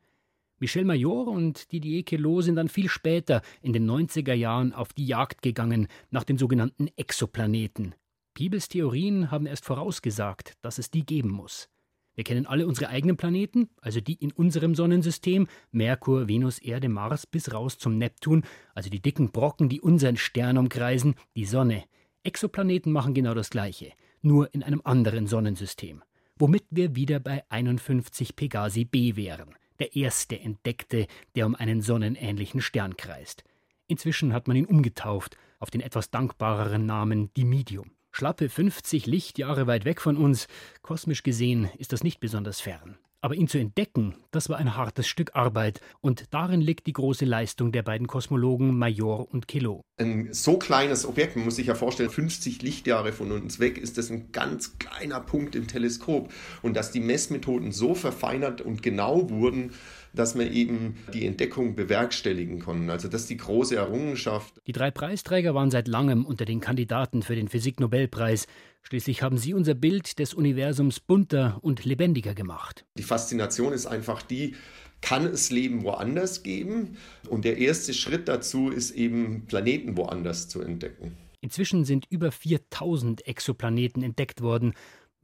Michel 0.59 0.85
Mayor 0.85 1.29
und 1.29 1.71
Didier 1.71 2.03
Queloz 2.03 2.47
sind 2.47 2.57
dann 2.57 2.69
viel 2.69 2.89
später 2.89 3.43
in 3.63 3.73
den 3.73 3.89
90er 3.89 4.35
Jahren 4.35 4.73
auf 4.73 4.93
die 4.93 5.07
Jagd 5.07 5.41
gegangen 5.41 5.87
nach 6.11 6.25
den 6.25 6.37
sogenannten 6.37 6.89
Exoplaneten. 6.97 7.95
Peebles 8.35 8.69
Theorien 8.69 9.31
haben 9.31 9.47
erst 9.47 9.67
vorausgesagt, 9.67 10.55
dass 10.63 10.79
es 10.79 10.91
die 10.91 11.07
geben 11.07 11.31
muss. 11.31 11.69
Wir 12.17 12.25
kennen 12.25 12.47
alle 12.47 12.67
unsere 12.67 12.89
eigenen 12.89 13.19
Planeten, 13.19 13.69
also 13.83 14.01
die 14.01 14.15
in 14.15 14.33
unserem 14.33 14.75
Sonnensystem, 14.75 15.49
Merkur, 15.71 16.29
Venus, 16.29 16.59
Erde, 16.59 16.89
Mars 16.89 17.27
bis 17.27 17.53
raus 17.53 17.77
zum 17.77 17.99
Neptun, 17.99 18.43
also 18.75 18.89
die 18.89 19.03
dicken 19.03 19.31
Brocken, 19.33 19.69
die 19.69 19.83
unseren 19.83 20.17
Stern 20.17 20.57
umkreisen, 20.57 21.15
die 21.37 21.45
Sonne. 21.45 21.85
Exoplaneten 22.23 22.91
machen 22.91 23.13
genau 23.13 23.35
das 23.35 23.51
gleiche, 23.51 23.93
nur 24.23 24.53
in 24.55 24.63
einem 24.63 24.81
anderen 24.83 25.27
Sonnensystem. 25.27 26.03
Womit 26.39 26.65
wir 26.71 26.97
wieder 26.97 27.21
bei 27.21 27.45
51 27.51 28.35
Pegasi 28.35 28.87
b 28.87 29.17
wären, 29.17 29.55
der 29.79 29.95
erste 29.95 30.41
entdeckte, 30.41 31.07
der 31.35 31.47
um 31.47 31.55
einen 31.55 31.83
sonnenähnlichen 31.83 32.63
Stern 32.63 32.97
kreist. 32.97 33.45
Inzwischen 33.89 34.33
hat 34.33 34.49
man 34.49 34.57
ihn 34.57 34.67
umgetauft 34.67 35.37
auf 35.59 35.71
den 35.71 35.83
etwas 35.83 36.11
dankbareren 36.11 36.87
Namen 36.87 37.33
Dimidium. 37.35 37.91
Schlappe 38.19 38.49
50 38.49 39.05
Lichtjahre 39.05 39.67
weit 39.67 39.85
weg 39.85 40.01
von 40.01 40.17
uns. 40.17 40.47
Kosmisch 40.81 41.23
gesehen 41.23 41.69
ist 41.77 41.93
das 41.93 42.03
nicht 42.03 42.19
besonders 42.19 42.63
fern. 42.63 42.97
Aber 43.21 43.35
ihn 43.35 43.47
zu 43.47 43.59
entdecken, 43.59 44.15
das 44.31 44.49
war 44.49 44.57
ein 44.57 44.75
hartes 44.75 45.07
Stück 45.07 45.35
Arbeit. 45.35 45.83
Und 46.01 46.33
darin 46.33 46.63
liegt 46.63 46.87
die 46.87 46.95
große 46.95 47.27
Leistung 47.27 47.73
der 47.73 47.83
beiden 47.83 48.07
Kosmologen 48.07 48.79
Major 48.79 49.31
und 49.31 49.49
Kilo. 49.49 49.83
Ein 49.99 50.33
so 50.33 50.59
kleines 50.59 51.05
Objekt, 51.05 51.37
man 51.37 51.45
muss 51.45 51.57
sich 51.57 51.67
ja 51.67 51.75
vorstellen, 51.75 52.09
50 52.09 52.63
Lichtjahre 52.63 53.13
von 53.13 53.33
uns 53.33 53.61
weg, 53.61 53.77
ist 53.77 53.99
das 53.99 54.09
ein 54.09 54.33
ganz 54.33 54.79
kleiner 54.79 55.21
Punkt 55.21 55.55
im 55.55 55.67
Teleskop. 55.67 56.33
Und 56.63 56.75
dass 56.75 56.93
die 56.93 57.01
Messmethoden 57.01 57.71
so 57.71 57.95
verfeinert 57.95 58.63
und 58.63 58.83
genau 58.83 59.29
wurden, 59.29 59.73
dass 60.17 60.37
wir 60.37 60.51
eben 60.51 60.97
die 61.15 61.27
Entdeckung 61.27 61.77
bewerkstelligen 61.77 62.61
konnten. 62.61 62.91
Also 62.91 63.09
das 63.09 63.23
ist 63.23 63.31
die 63.31 63.37
große 63.37 63.77
Errungenschaft. 63.77 64.61
Die 64.67 64.73
drei 64.73 64.91
Preisträger 64.91 65.55
waren 65.55 65.71
seit 65.71 65.87
langem 65.87 66.25
unter 66.25 66.45
den 66.45 66.61
Kandidaten 66.61 67.23
für 67.23 67.37
den 67.37 67.49
Physiknobelpreis. 67.49 68.47
Schließlich 68.83 69.23
haben 69.23 69.39
sie 69.39 69.55
unser 69.55 69.75
Bild 69.75 70.19
des 70.19 70.35
Universums 70.35 71.01
bunter 71.01 71.59
und 71.63 71.85
lebendiger 71.85 72.35
gemacht. 72.35 72.85
Die 72.97 73.03
Faszination 73.03 73.73
ist 73.73 73.87
einfach 73.87 74.23
die, 74.23 74.55
kann 75.01 75.27
es 75.27 75.51
Leben 75.51 75.85
woanders 75.85 76.43
geben? 76.43 76.97
Und 77.29 77.45
der 77.45 77.59
erste 77.59 77.95
Schritt 77.95 78.29
dazu 78.29 78.71
ist 78.71 78.93
eben, 78.93 79.47
Planeten 79.47 79.97
woanders 79.97 80.49
zu 80.49 80.63
entdecken. 80.63 81.17
Inzwischen 81.41 81.85
sind 81.85 82.07
über 82.11 82.33
4000 82.33 83.27
Exoplaneten 83.27 84.03
entdeckt 84.03 84.41
worden. 84.41 84.75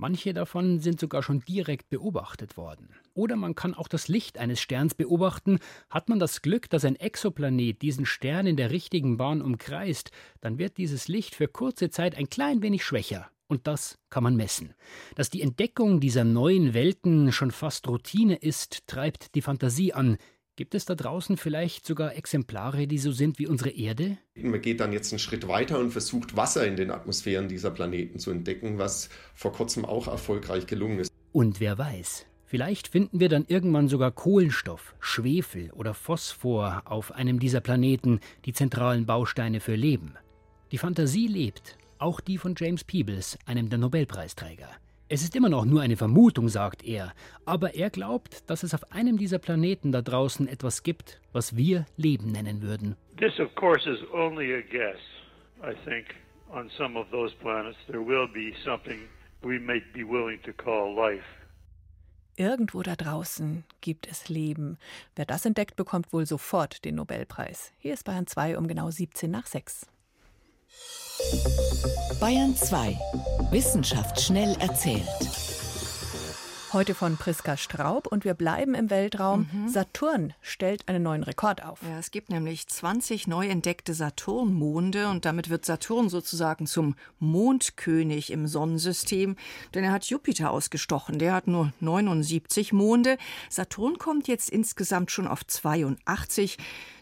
Manche 0.02 0.34
davon 0.34 0.80
sind 0.80 0.98
sogar 0.98 1.22
schon 1.22 1.44
direkt 1.44 1.88
beobachtet 1.88 2.56
worden. 2.56 2.88
Oder 3.14 3.36
man 3.36 3.54
kann 3.54 3.72
auch 3.72 3.86
das 3.86 4.08
Licht 4.08 4.36
eines 4.36 4.60
Sterns 4.60 4.96
beobachten. 4.96 5.60
Hat 5.90 6.08
man 6.08 6.18
das 6.18 6.42
Glück, 6.42 6.68
dass 6.68 6.84
ein 6.84 6.96
Exoplanet 6.96 7.82
diesen 7.82 8.04
Stern 8.04 8.48
in 8.48 8.56
der 8.56 8.72
richtigen 8.72 9.16
Bahn 9.16 9.40
umkreist, 9.40 10.10
dann 10.40 10.58
wird 10.58 10.76
dieses 10.76 11.06
Licht 11.06 11.36
für 11.36 11.46
kurze 11.46 11.88
Zeit 11.88 12.16
ein 12.16 12.28
klein 12.28 12.62
wenig 12.62 12.84
schwächer. 12.84 13.30
Und 13.46 13.68
das 13.68 13.96
kann 14.10 14.24
man 14.24 14.34
messen. 14.34 14.74
Dass 15.14 15.30
die 15.30 15.40
Entdeckung 15.40 16.00
dieser 16.00 16.24
neuen 16.24 16.74
Welten 16.74 17.30
schon 17.30 17.52
fast 17.52 17.86
Routine 17.86 18.34
ist, 18.34 18.88
treibt 18.88 19.36
die 19.36 19.42
Fantasie 19.42 19.92
an. 19.92 20.18
Gibt 20.54 20.74
es 20.74 20.84
da 20.84 20.94
draußen 20.94 21.38
vielleicht 21.38 21.86
sogar 21.86 22.14
Exemplare, 22.14 22.86
die 22.86 22.98
so 22.98 23.10
sind 23.10 23.38
wie 23.38 23.46
unsere 23.46 23.70
Erde? 23.70 24.18
Man 24.34 24.60
geht 24.60 24.80
dann 24.80 24.92
jetzt 24.92 25.10
einen 25.10 25.18
Schritt 25.18 25.48
weiter 25.48 25.78
und 25.78 25.92
versucht, 25.92 26.36
Wasser 26.36 26.66
in 26.66 26.76
den 26.76 26.90
Atmosphären 26.90 27.48
dieser 27.48 27.70
Planeten 27.70 28.18
zu 28.18 28.30
entdecken, 28.30 28.76
was 28.76 29.08
vor 29.34 29.52
kurzem 29.52 29.86
auch 29.86 30.08
erfolgreich 30.08 30.66
gelungen 30.66 30.98
ist. 30.98 31.10
Und 31.32 31.58
wer 31.58 31.78
weiß, 31.78 32.26
vielleicht 32.44 32.88
finden 32.88 33.18
wir 33.18 33.30
dann 33.30 33.46
irgendwann 33.48 33.88
sogar 33.88 34.10
Kohlenstoff, 34.10 34.94
Schwefel 35.00 35.70
oder 35.70 35.94
Phosphor 35.94 36.82
auf 36.84 37.12
einem 37.12 37.40
dieser 37.40 37.62
Planeten, 37.62 38.20
die 38.44 38.52
zentralen 38.52 39.06
Bausteine 39.06 39.60
für 39.60 39.74
Leben. 39.74 40.16
Die 40.70 40.78
Fantasie 40.78 41.28
lebt 41.28 41.78
auch 41.96 42.20
die 42.20 42.36
von 42.36 42.54
James 42.58 42.84
Peebles, 42.84 43.38
einem 43.46 43.70
der 43.70 43.78
Nobelpreisträger. 43.78 44.68
Es 45.14 45.22
ist 45.22 45.36
immer 45.36 45.50
noch 45.50 45.66
nur 45.66 45.82
eine 45.82 45.98
Vermutung, 45.98 46.48
sagt 46.48 46.82
er, 46.82 47.12
aber 47.44 47.74
er 47.74 47.90
glaubt, 47.90 48.48
dass 48.48 48.62
es 48.62 48.72
auf 48.72 48.92
einem 48.92 49.18
dieser 49.18 49.38
Planeten 49.38 49.92
da 49.92 50.00
draußen 50.00 50.48
etwas 50.48 50.82
gibt, 50.82 51.20
was 51.34 51.54
wir 51.54 51.84
Leben 51.98 52.32
nennen 52.32 52.62
würden. 52.62 52.96
This, 53.18 53.38
of 53.38 53.54
course, 53.54 53.86
is 53.86 53.98
only 54.14 54.54
a 54.54 54.62
guess. 54.62 54.96
I 55.62 55.74
think 55.84 56.06
on 56.50 56.70
some 56.78 56.98
of 56.98 57.10
those 57.10 57.34
planets 57.42 57.76
there 57.88 58.00
will 58.00 58.26
be 58.26 58.54
something 58.64 59.00
we 59.42 59.58
may 59.58 59.82
be 59.92 60.02
willing 60.02 60.40
to 60.44 60.52
call 60.54 60.94
life. 60.96 61.26
Irgendwo 62.38 62.80
da 62.82 62.96
draußen 62.96 63.64
gibt 63.82 64.06
es 64.06 64.30
Leben. 64.30 64.78
Wer 65.14 65.26
das 65.26 65.44
entdeckt, 65.44 65.76
bekommt 65.76 66.14
wohl 66.14 66.24
sofort 66.24 66.86
den 66.86 66.94
Nobelpreis. 66.94 67.74
Hier 67.76 67.92
ist 67.92 68.04
Bayern 68.04 68.26
2 68.26 68.56
um 68.56 68.66
genau 68.66 68.90
17 68.90 69.30
nach 69.30 69.44
6. 69.44 69.92
Bayern 72.20 72.56
2. 72.56 72.98
Wissenschaft 73.50 74.20
schnell 74.20 74.56
erzählt. 74.60 75.02
Heute 76.72 76.94
von 76.94 77.18
Priska 77.18 77.58
Straub 77.58 78.06
und 78.06 78.24
wir 78.24 78.32
bleiben 78.32 78.74
im 78.74 78.88
Weltraum. 78.88 79.46
Mhm. 79.52 79.68
Saturn 79.68 80.32
stellt 80.40 80.88
einen 80.88 81.02
neuen 81.02 81.22
Rekord 81.22 81.62
auf. 81.62 81.80
Ja, 81.82 81.98
es 81.98 82.10
gibt 82.10 82.30
nämlich 82.30 82.66
20 82.66 83.26
neu 83.26 83.46
entdeckte 83.46 83.92
Saturnmonde 83.92 85.10
und 85.10 85.26
damit 85.26 85.50
wird 85.50 85.66
Saturn 85.66 86.08
sozusagen 86.08 86.66
zum 86.66 86.94
Mondkönig 87.18 88.32
im 88.32 88.46
Sonnensystem, 88.46 89.36
denn 89.74 89.84
er 89.84 89.92
hat 89.92 90.06
Jupiter 90.06 90.50
ausgestochen. 90.50 91.18
Der 91.18 91.34
hat 91.34 91.46
nur 91.46 91.74
79 91.80 92.72
Monde. 92.72 93.18
Saturn 93.50 93.98
kommt 93.98 94.26
jetzt 94.26 94.48
insgesamt 94.48 95.10
schon 95.10 95.28
auf 95.28 95.44
82. 95.46 96.56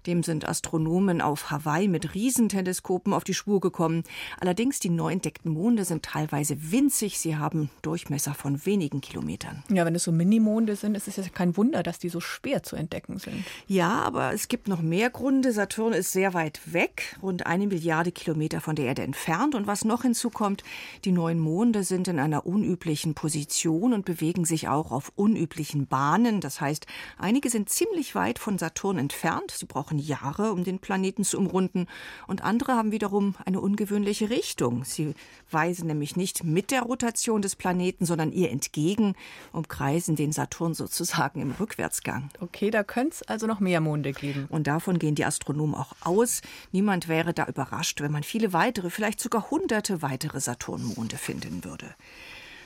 Dem 0.07 0.23
sind 0.23 0.49
Astronomen 0.49 1.21
auf 1.21 1.50
Hawaii 1.50 1.88
mit 1.88 2.14
Riesenteleskopen 2.14 3.12
auf 3.12 3.25
die 3.25 3.35
Spur 3.35 3.61
gekommen. 3.61 4.04
Allerdings 4.40 4.78
die 4.78 4.90
neu 4.90 5.12
entdeckten 5.12 5.52
Monde 5.52 5.85
sind 5.85 6.04
teilweise 6.04 6.73
winzig. 6.73 7.19
Sie 7.19 7.37
haben 7.37 7.71
Durchmesser 7.83 8.35
von 8.35 8.64
wenigen 8.66 9.00
Kilometern. 9.00 9.62
Ja, 9.71 9.85
wenn 9.85 9.95
es 9.95 10.04
so 10.04 10.12
Minimonde 10.12 10.76
sind, 10.76 10.97
ist 10.97 11.09
es 11.09 11.16
ja 11.16 11.25
kein 11.33 11.57
Wunder, 11.57 11.83
dass 11.83 11.99
die 11.99 12.09
so 12.09 12.21
schwer 12.21 12.62
zu 12.62 12.76
entdecken 12.76 13.19
sind. 13.19 13.45
Ja, 13.66 13.90
aber 14.02 14.33
es 14.33 14.49
gibt 14.49 14.69
noch 14.69 14.83
mehr 14.83 15.11
Gründe. 15.11 15.52
Saturn 15.52 15.92
ist 15.92 16.12
sehr 16.12 16.35
weit 16.35 16.61
weg, 16.73 17.16
rund 17.23 17.47
eine 17.47 17.66
Milliarde 17.66 18.12
Kilometer 18.12 18.61
von 18.61 18.76
der 18.76 18.87
Erde 18.87 19.02
entfernt. 19.02 19.54
Und 19.54 19.66
was 19.66 19.85
noch 19.85 20.02
hinzukommt, 20.02 20.64
die 21.04 21.12
neuen 21.12 21.38
Monde 21.38 21.85
sind 21.85 22.09
in 22.09 22.19
einer 22.19 22.47
unüblichen 22.47 23.14
Position 23.14 23.92
und 23.92 24.04
bewegen 24.04 24.45
sich 24.45 24.69
auch 24.69 24.90
auf 24.90 25.12
unüblichen 25.16 25.87
Bahnen. 25.87 26.40
Das 26.40 26.61
heißt, 26.61 26.87
einige 27.19 27.50
sind 27.50 27.69
ziemlich 27.69 28.14
weit 28.14 28.38
von 28.38 28.59
Saturn 28.59 28.99
entfernt. 28.99 29.50
Sie 29.50 29.66
brauchen 29.66 29.89
brauchen 29.90 29.99
Jahre, 29.99 30.52
um 30.52 30.64
den 30.64 30.78
Planeten 30.78 31.25
zu 31.25 31.38
umrunden. 31.38 31.87
Und 32.26 32.42
andere 32.42 32.75
haben 32.75 32.92
wiederum 32.92 33.35
eine 33.44 33.61
ungewöhnliche 33.61 34.30
Richtung. 34.30 34.85
Sie 34.85 35.14
weisen 35.50 35.87
nämlich 35.87 36.16
nicht 36.16 36.44
mit 36.44 36.70
der 36.70 36.82
Rotation 36.82 37.42
des 37.42 37.56
Planeten, 37.56 38.06
sondern 38.06 38.32
ihr 38.32 38.50
entgegen, 38.50 39.14
umkreisen 39.52 40.16
den 40.16 40.32
Saturn 40.32 40.75
sozusagen 40.75 41.40
im 41.40 41.52
Rückwärtsgang. 41.52 42.30
Okay, 42.40 42.70
da 42.70 42.85
könnte 42.85 43.16
es 43.16 43.23
also 43.23 43.47
noch 43.47 43.61
mehr 43.61 43.80
Monde 43.80 44.12
geben. 44.12 44.47
Und 44.49 44.66
davon 44.66 44.99
gehen 44.99 45.14
die 45.14 45.25
Astronomen 45.25 45.75
auch 45.75 45.94
aus. 46.02 46.42
Niemand 46.73 47.09
wäre 47.09 47.35
da 47.35 47.47
überrascht, 47.47 48.00
wenn 48.00 48.12
man 48.12 48.23
viele 48.23 48.52
weitere, 48.52 48.90
vielleicht 48.90 49.20
sogar 49.20 49.50
hunderte 49.50 50.02
weitere 50.02 50.40
Saturnmonde 50.40 51.16
finden 51.16 51.64
würde. 51.64 51.94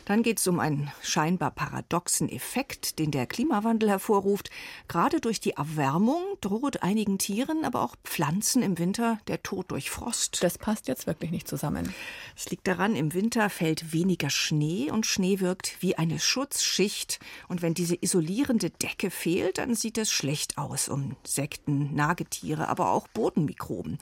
Dann 0.04 0.22
geht 0.22 0.38
es 0.38 0.46
um 0.46 0.60
einen 0.60 0.90
scheinbar 1.02 1.50
paradoxen 1.50 2.28
Effekt, 2.28 2.98
den 2.98 3.10
der 3.10 3.26
Klimawandel 3.26 3.88
hervorruft. 3.88 4.50
Gerade 4.86 5.20
durch 5.20 5.40
die 5.40 5.52
Erwärmung 5.52 6.22
droht 6.42 6.82
einigen 6.82 7.18
Tieren, 7.18 7.64
aber 7.64 7.82
auch 7.82 7.96
Pflanzen 8.04 8.62
im 8.62 8.78
Winter 8.78 9.18
der 9.28 9.42
Tod 9.42 9.70
durch 9.70 9.90
Frost. 9.90 10.42
Das 10.42 10.58
passt 10.58 10.88
jetzt 10.88 11.06
wirklich 11.06 11.30
nicht 11.30 11.48
zusammen. 11.48 11.94
Es 12.36 12.50
liegt 12.50 12.66
daran, 12.66 12.96
im 12.96 13.14
Winter 13.14 13.48
fällt 13.48 13.92
weniger 13.92 14.28
Schnee 14.28 14.90
und 14.90 15.06
Schnee 15.06 15.40
wirkt 15.40 15.80
wie 15.80 15.96
eine 15.96 16.20
Schutzschicht. 16.20 17.18
Und 17.48 17.62
wenn 17.62 17.72
diese 17.72 17.96
isolierende 17.98 18.70
Decke 18.70 19.10
fehlt, 19.10 19.58
dann 19.58 19.74
sieht 19.74 19.96
es 19.96 20.10
schlecht 20.10 20.58
aus 20.58 20.88
um 20.88 21.16
Insekten, 21.24 21.94
Nagetiere, 21.94 22.68
aber 22.68 22.90
auch 22.90 23.08
Bodenmikroben. 23.08 23.98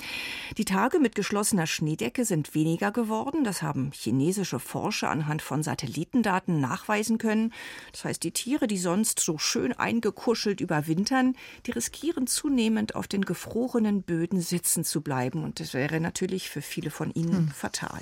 Die 0.59 0.65
Tage 0.65 0.99
mit 0.99 1.15
geschlossener 1.15 1.67
Schneedecke 1.67 2.25
sind 2.25 2.55
weniger 2.55 2.91
geworden. 2.91 3.45
Das 3.45 3.63
haben 3.63 3.93
chinesische 3.93 4.59
Forscher 4.59 5.09
anhand 5.09 5.43
von 5.43 5.63
Satelliten 5.63 5.92
Satellitendaten 5.93 6.61
nachweisen 6.61 7.19
können. 7.19 7.53
Das 7.93 8.05
heißt, 8.05 8.23
die 8.23 8.33
Tiere, 8.33 8.67
die 8.67 8.79
sonst 8.79 9.21
so 9.21 9.39
schön 9.39 9.73
eingekuschelt 9.73 10.61
überwintern, 10.61 11.37
die 11.67 11.73
riskieren 11.73 12.27
zunehmend 12.27 12.95
auf 12.95 13.07
den 13.07 13.25
gefrorenen 13.25 14.03
Böden 14.03 14.41
sitzen 14.41 14.85
zu 14.85 15.03
bleiben. 15.03 15.45
Und 15.45 15.61
das 15.61 15.75
wäre 15.75 16.01
natürlich 16.01 16.49
für 16.51 16.63
viele 16.63 16.91
von 16.91 17.13
ihnen 17.13 17.37
hm. 17.37 17.49
fatal. 17.49 18.01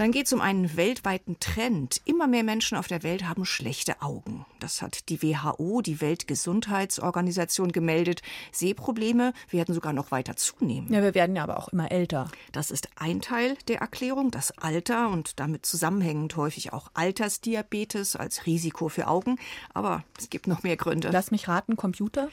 Dann 0.00 0.12
geht 0.12 0.24
es 0.24 0.32
um 0.32 0.40
einen 0.40 0.78
weltweiten 0.78 1.40
Trend. 1.40 2.00
Immer 2.06 2.26
mehr 2.26 2.42
Menschen 2.42 2.78
auf 2.78 2.86
der 2.86 3.02
Welt 3.02 3.28
haben 3.28 3.44
schlechte 3.44 4.00
Augen. 4.00 4.46
Das 4.58 4.80
hat 4.80 5.10
die 5.10 5.22
WHO, 5.22 5.82
die 5.82 6.00
Weltgesundheitsorganisation, 6.00 7.70
gemeldet. 7.70 8.22
Sehprobleme 8.50 9.34
werden 9.50 9.74
sogar 9.74 9.92
noch 9.92 10.10
weiter 10.10 10.36
zunehmen. 10.36 10.90
Ja, 10.90 11.02
wir 11.02 11.14
werden 11.14 11.36
ja 11.36 11.42
aber 11.42 11.58
auch 11.58 11.68
immer 11.68 11.92
älter. 11.92 12.30
Das 12.50 12.70
ist 12.70 12.88
ein 12.96 13.20
Teil 13.20 13.58
der 13.68 13.80
Erklärung, 13.80 14.30
das 14.30 14.56
Alter 14.56 15.10
und 15.10 15.38
damit 15.38 15.66
zusammenhängend 15.66 16.34
häufig 16.34 16.72
auch 16.72 16.90
Altersdiabetes 16.94 18.16
als 18.16 18.46
Risiko 18.46 18.88
für 18.88 19.06
Augen. 19.06 19.36
Aber 19.74 20.02
es 20.18 20.30
gibt 20.30 20.46
noch 20.46 20.62
mehr 20.62 20.78
Gründe. 20.78 21.10
Lass 21.12 21.30
mich 21.30 21.46
raten, 21.46 21.76
Computer? 21.76 22.30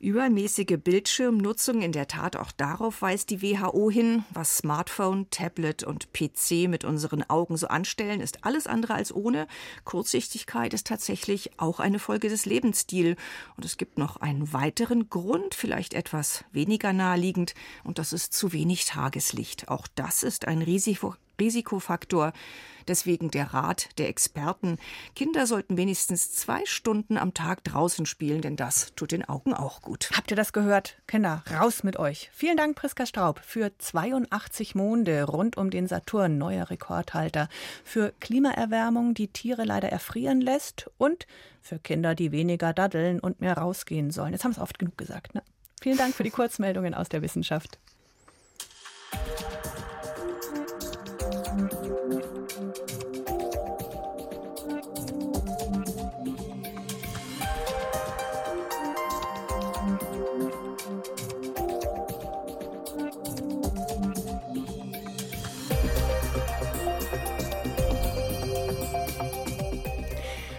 Übermäßige 0.00 0.78
Bildschirmnutzung, 0.82 1.82
in 1.82 1.92
der 1.92 2.08
Tat 2.08 2.36
auch 2.36 2.50
darauf 2.50 3.02
weist 3.02 3.28
die 3.28 3.42
WHO 3.42 3.90
hin, 3.90 4.24
was 4.30 4.56
Smartphone, 4.56 5.28
Tablet 5.28 5.82
und 5.82 6.14
PC 6.14 6.66
mit 6.66 6.82
unseren 6.86 7.09
unseren 7.12 7.30
Augen 7.30 7.56
so 7.56 7.68
anstellen, 7.68 8.20
ist 8.20 8.44
alles 8.44 8.66
andere 8.66 8.94
als 8.94 9.14
ohne. 9.14 9.46
Kurzsichtigkeit 9.84 10.74
ist 10.74 10.86
tatsächlich 10.86 11.50
auch 11.58 11.80
eine 11.80 11.98
Folge 11.98 12.28
des 12.28 12.46
Lebensstils. 12.46 13.16
Und 13.56 13.64
es 13.64 13.76
gibt 13.76 13.98
noch 13.98 14.18
einen 14.18 14.52
weiteren 14.52 15.08
Grund, 15.10 15.54
vielleicht 15.54 15.94
etwas 15.94 16.44
weniger 16.52 16.92
naheliegend, 16.92 17.54
und 17.84 17.98
das 17.98 18.12
ist 18.12 18.32
zu 18.32 18.52
wenig 18.52 18.84
Tageslicht. 18.84 19.68
Auch 19.68 19.86
das 19.94 20.22
ist 20.22 20.46
ein 20.46 20.62
Risiko, 20.62 21.14
Risikofaktor. 21.40 22.32
Deswegen 22.88 23.30
der 23.30 23.54
Rat 23.54 23.88
der 23.98 24.08
Experten. 24.08 24.78
Kinder 25.14 25.46
sollten 25.46 25.76
wenigstens 25.76 26.32
zwei 26.32 26.64
Stunden 26.64 27.18
am 27.18 27.34
Tag 27.34 27.62
draußen 27.64 28.06
spielen, 28.06 28.40
denn 28.40 28.56
das 28.56 28.94
tut 28.96 29.12
den 29.12 29.28
Augen 29.28 29.54
auch 29.54 29.80
gut. 29.82 30.10
Habt 30.16 30.30
ihr 30.30 30.36
das 30.36 30.52
gehört? 30.52 30.96
Kinder, 31.06 31.44
raus 31.50 31.84
mit 31.84 31.98
euch. 31.98 32.30
Vielen 32.32 32.56
Dank, 32.56 32.76
Priska 32.76 33.06
Straub, 33.06 33.40
für 33.44 33.70
82 33.78 34.74
Monde 34.74 35.24
rund 35.24 35.56
um 35.56 35.70
den 35.70 35.86
Saturn, 35.86 36.38
neuer 36.38 36.70
Rekordhalter. 36.70 37.48
Für 37.84 38.12
Klimaerwärmung, 38.20 39.14
die 39.14 39.28
Tiere 39.28 39.64
leider 39.64 39.90
erfrieren 39.90 40.40
lässt 40.40 40.90
und 40.98 41.26
für 41.60 41.78
Kinder, 41.78 42.14
die 42.14 42.32
weniger 42.32 42.72
daddeln 42.72 43.20
und 43.20 43.40
mehr 43.40 43.56
rausgehen 43.56 44.10
sollen. 44.10 44.32
Jetzt 44.32 44.44
haben 44.44 44.52
es 44.52 44.58
oft 44.58 44.78
genug 44.78 44.96
gesagt, 44.96 45.34
ne? 45.34 45.42
Vielen 45.80 45.96
Dank 45.96 46.14
für 46.14 46.24
die 46.24 46.30
Kurzmeldungen 46.30 46.92
aus 46.92 47.08
der 47.08 47.22
Wissenschaft. 47.22 47.78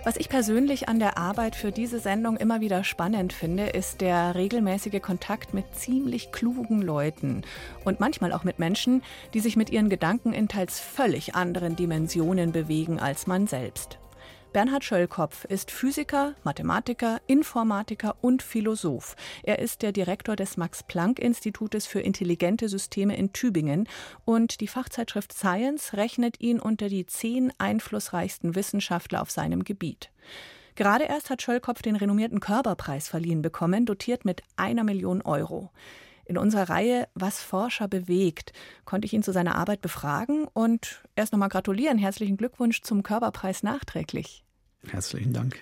Was 0.04 0.18
ich 0.18 0.30
persönlich 0.30 0.90
an 0.90 0.98
der 0.98 1.20
Arbeit 1.20 1.56
für 1.56 1.72
diese 1.72 2.00
Sendung 2.00 2.36
immer 2.36 2.60
wieder 2.60 2.84
spannend 2.84 3.34
finde, 3.34 3.68
ist 3.68 4.02
der 4.02 4.34
regelmäßige 4.34 5.00
Kontakt 5.00 5.54
mit 5.54 5.76
ziemlich 5.76 6.32
klugen 6.32 6.82
Leuten 6.82 7.44
und 7.86 8.00
manchmal 8.00 8.34
auch 8.34 8.44
mit 8.44 8.58
Menschen, 8.58 9.04
die 9.36 9.40
sich 9.40 9.58
mit 9.58 9.70
ihren 9.70 9.90
Gedanken 9.90 10.34
in 10.34 10.48
teils 10.48 10.80
völlig 10.80 11.36
anderen 11.36 11.76
Dimensionen 11.76 12.52
bewegen 12.52 13.00
als 13.00 13.28
man 13.28 13.46
selbst. 13.46 14.01
Bernhard 14.54 14.84
Schöllkopf 14.84 15.46
ist 15.46 15.72
Physiker, 15.72 16.36
Mathematiker, 16.44 17.22
Informatiker 17.26 18.18
und 18.20 18.44
Philosoph. 18.44 19.16
Er 19.44 19.60
ist 19.60 19.82
der 19.82 19.94
Direktor 19.94 20.36
des 20.36 20.58
Max-Planck-Institutes 20.58 21.88
für 21.88 22.02
intelligente 22.02 22.68
Systeme 22.68 23.16
in 23.16 23.32
Tübingen 23.32 23.88
und 24.26 24.60
die 24.60 24.68
Fachzeitschrift 24.68 25.32
Science 25.32 25.94
rechnet 25.94 26.42
ihn 26.42 26.60
unter 26.60 26.90
die 26.90 27.06
zehn 27.06 27.54
einflussreichsten 27.60 28.54
Wissenschaftler 28.54 29.22
auf 29.22 29.32
seinem 29.32 29.64
Gebiet. 29.64 30.12
Gerade 30.76 31.06
erst 31.06 31.30
hat 31.30 31.42
Schöllkopf 31.42 31.82
den 31.82 31.96
renommierten 31.96 32.42
Körperpreis 32.42 33.08
verliehen 33.08 33.42
bekommen, 33.42 33.86
dotiert 33.86 34.26
mit 34.26 34.44
einer 34.58 34.84
Million 34.84 35.22
Euro. 35.22 35.70
In 36.32 36.38
unserer 36.38 36.70
Reihe 36.70 37.10
Was 37.14 37.42
Forscher 37.42 37.90
bewegt 37.90 38.54
konnte 38.86 39.06
ich 39.06 39.12
ihn 39.12 39.22
zu 39.22 39.34
seiner 39.34 39.56
Arbeit 39.56 39.82
befragen 39.82 40.48
und 40.54 41.04
erst 41.14 41.34
nochmal 41.34 41.50
gratulieren. 41.50 41.98
Herzlichen 41.98 42.38
Glückwunsch 42.38 42.84
zum 42.84 43.04
Körperpreis 43.04 43.64
nachträglich. 43.64 44.46
Herzlichen 44.88 45.34
Dank. 45.34 45.58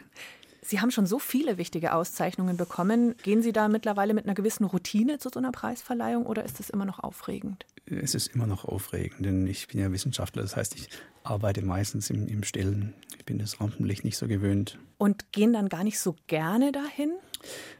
Sie 0.70 0.82
haben 0.82 0.92
schon 0.92 1.08
so 1.08 1.18
viele 1.18 1.58
wichtige 1.58 1.94
Auszeichnungen 1.94 2.56
bekommen. 2.56 3.16
Gehen 3.24 3.42
Sie 3.42 3.52
da 3.54 3.68
mittlerweile 3.70 4.14
mit 4.14 4.26
einer 4.26 4.36
gewissen 4.36 4.66
Routine 4.66 5.18
zu 5.18 5.30
so 5.34 5.40
einer 5.40 5.52
Preisverleihung 5.52 6.28
oder 6.28 6.46
ist 6.46 6.60
es 6.60 6.70
immer 6.70 6.86
noch 6.86 7.00
aufregend? 7.00 7.66
Es 7.88 8.14
ist 8.14 8.28
immer 8.28 8.46
noch 8.46 8.66
aufregend, 8.66 9.26
denn 9.26 9.48
ich 9.48 9.68
bin 9.68 9.80
ja 9.80 9.92
Wissenschaftler. 9.92 10.44
Das 10.44 10.56
heißt, 10.56 10.76
ich 10.76 10.90
arbeite 11.24 11.66
meistens 11.66 12.12
im, 12.12 12.28
im 12.28 12.44
Stillen. 12.44 12.94
Ich 13.18 13.26
bin 13.26 13.40
das 13.40 13.60
Rampenlicht 13.60 14.04
nicht 14.04 14.16
so 14.16 14.28
gewöhnt. 14.28 14.78
Und 15.00 15.32
gehen 15.32 15.54
dann 15.54 15.70
gar 15.70 15.84
nicht 15.84 16.00
so 16.00 16.16
gerne 16.28 16.72
dahin? 16.72 17.14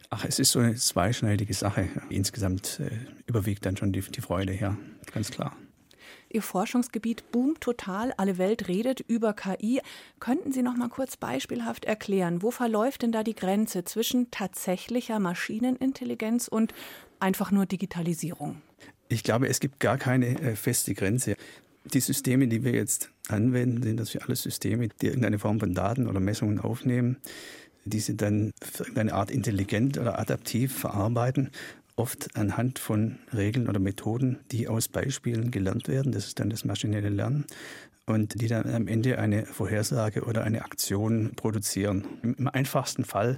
Ach, 0.10 0.26
es 0.26 0.40
ist 0.40 0.50
so 0.50 0.58
eine 0.58 0.74
zweischneidige 0.74 1.54
Sache. 1.54 1.90
Insgesamt 2.10 2.80
äh, 2.80 2.90
überwiegt 3.28 3.68
dann 3.68 3.78
schon 3.78 3.94
die, 3.94 4.02
die 4.02 4.22
Freude, 4.22 4.56
ja, 4.56 4.76
ganz 5.14 5.30
klar. 5.30 5.56
Ihr 6.32 6.44
Forschungsgebiet 6.44 7.32
boomt 7.32 7.60
total, 7.62 8.14
alle 8.18 8.38
Welt 8.38 8.68
redet 8.68 9.00
über 9.00 9.34
KI. 9.34 9.82
Könnten 10.20 10.52
Sie 10.52 10.62
noch 10.62 10.76
mal 10.76 10.90
kurz 10.90 11.18
beispielhaft 11.18 11.86
erklären, 11.86 12.44
wo 12.44 12.52
verläuft 12.52 13.02
denn 13.02 13.12
da 13.12 13.24
die 13.24 13.36
Grenze 13.36 13.84
zwischen 13.84 14.30
tatsächlicher 14.30 15.20
Maschinenintelligenz 15.20 16.48
und 16.48 16.74
einfach 17.20 17.50
nur 17.52 17.66
Digitalisierung? 17.66 18.62
Ich 19.08 19.24
glaube, 19.24 19.48
es 19.48 19.60
gibt 19.60 19.80
gar 19.80 19.98
keine 19.98 20.40
äh, 20.40 20.56
feste 20.56 20.94
Grenze. 20.94 21.36
Die 21.86 22.00
Systeme, 22.00 22.48
die 22.48 22.64
wir 22.64 22.74
jetzt 22.74 23.10
anwenden, 23.28 23.82
sind 23.82 24.00
das 24.00 24.12
für 24.12 24.22
alle 24.22 24.36
Systeme, 24.36 24.90
die 25.02 25.08
irgendeine 25.08 25.40
Form 25.40 25.60
von 25.60 25.74
Daten 25.74 26.08
oder 26.08 26.20
Messungen 26.20 26.60
aufnehmen 26.60 27.18
diese 27.86 28.16
dann 28.16 28.52
für 28.62 28.84
irgendeine 28.84 29.14
Art 29.14 29.32
intelligent 29.32 29.98
oder 29.98 30.20
adaptiv 30.20 30.78
verarbeiten, 30.78 31.50
oft 32.00 32.36
anhand 32.36 32.80
von 32.80 33.20
Regeln 33.36 33.68
oder 33.68 33.80
Methoden, 33.80 34.40
die 34.52 34.68
aus 34.68 34.88
Beispielen 34.88 35.52
gelernt 35.52 35.88
werden. 35.88 36.12
Das 36.14 36.26
ist 36.26 36.40
dann 36.40 36.50
das 36.50 36.64
maschinelle 36.64 37.10
Lernen 37.10 37.46
und 38.06 38.42
die 38.42 38.48
dann 38.48 38.74
am 38.74 38.88
Ende 38.88 39.20
eine 39.20 39.46
Vorhersage 39.46 40.24
oder 40.24 40.44
eine 40.44 40.64
Aktion 40.64 41.34
produzieren. 41.36 42.06
Im 42.24 42.48
einfachsten 42.48 43.04
Fall 43.04 43.36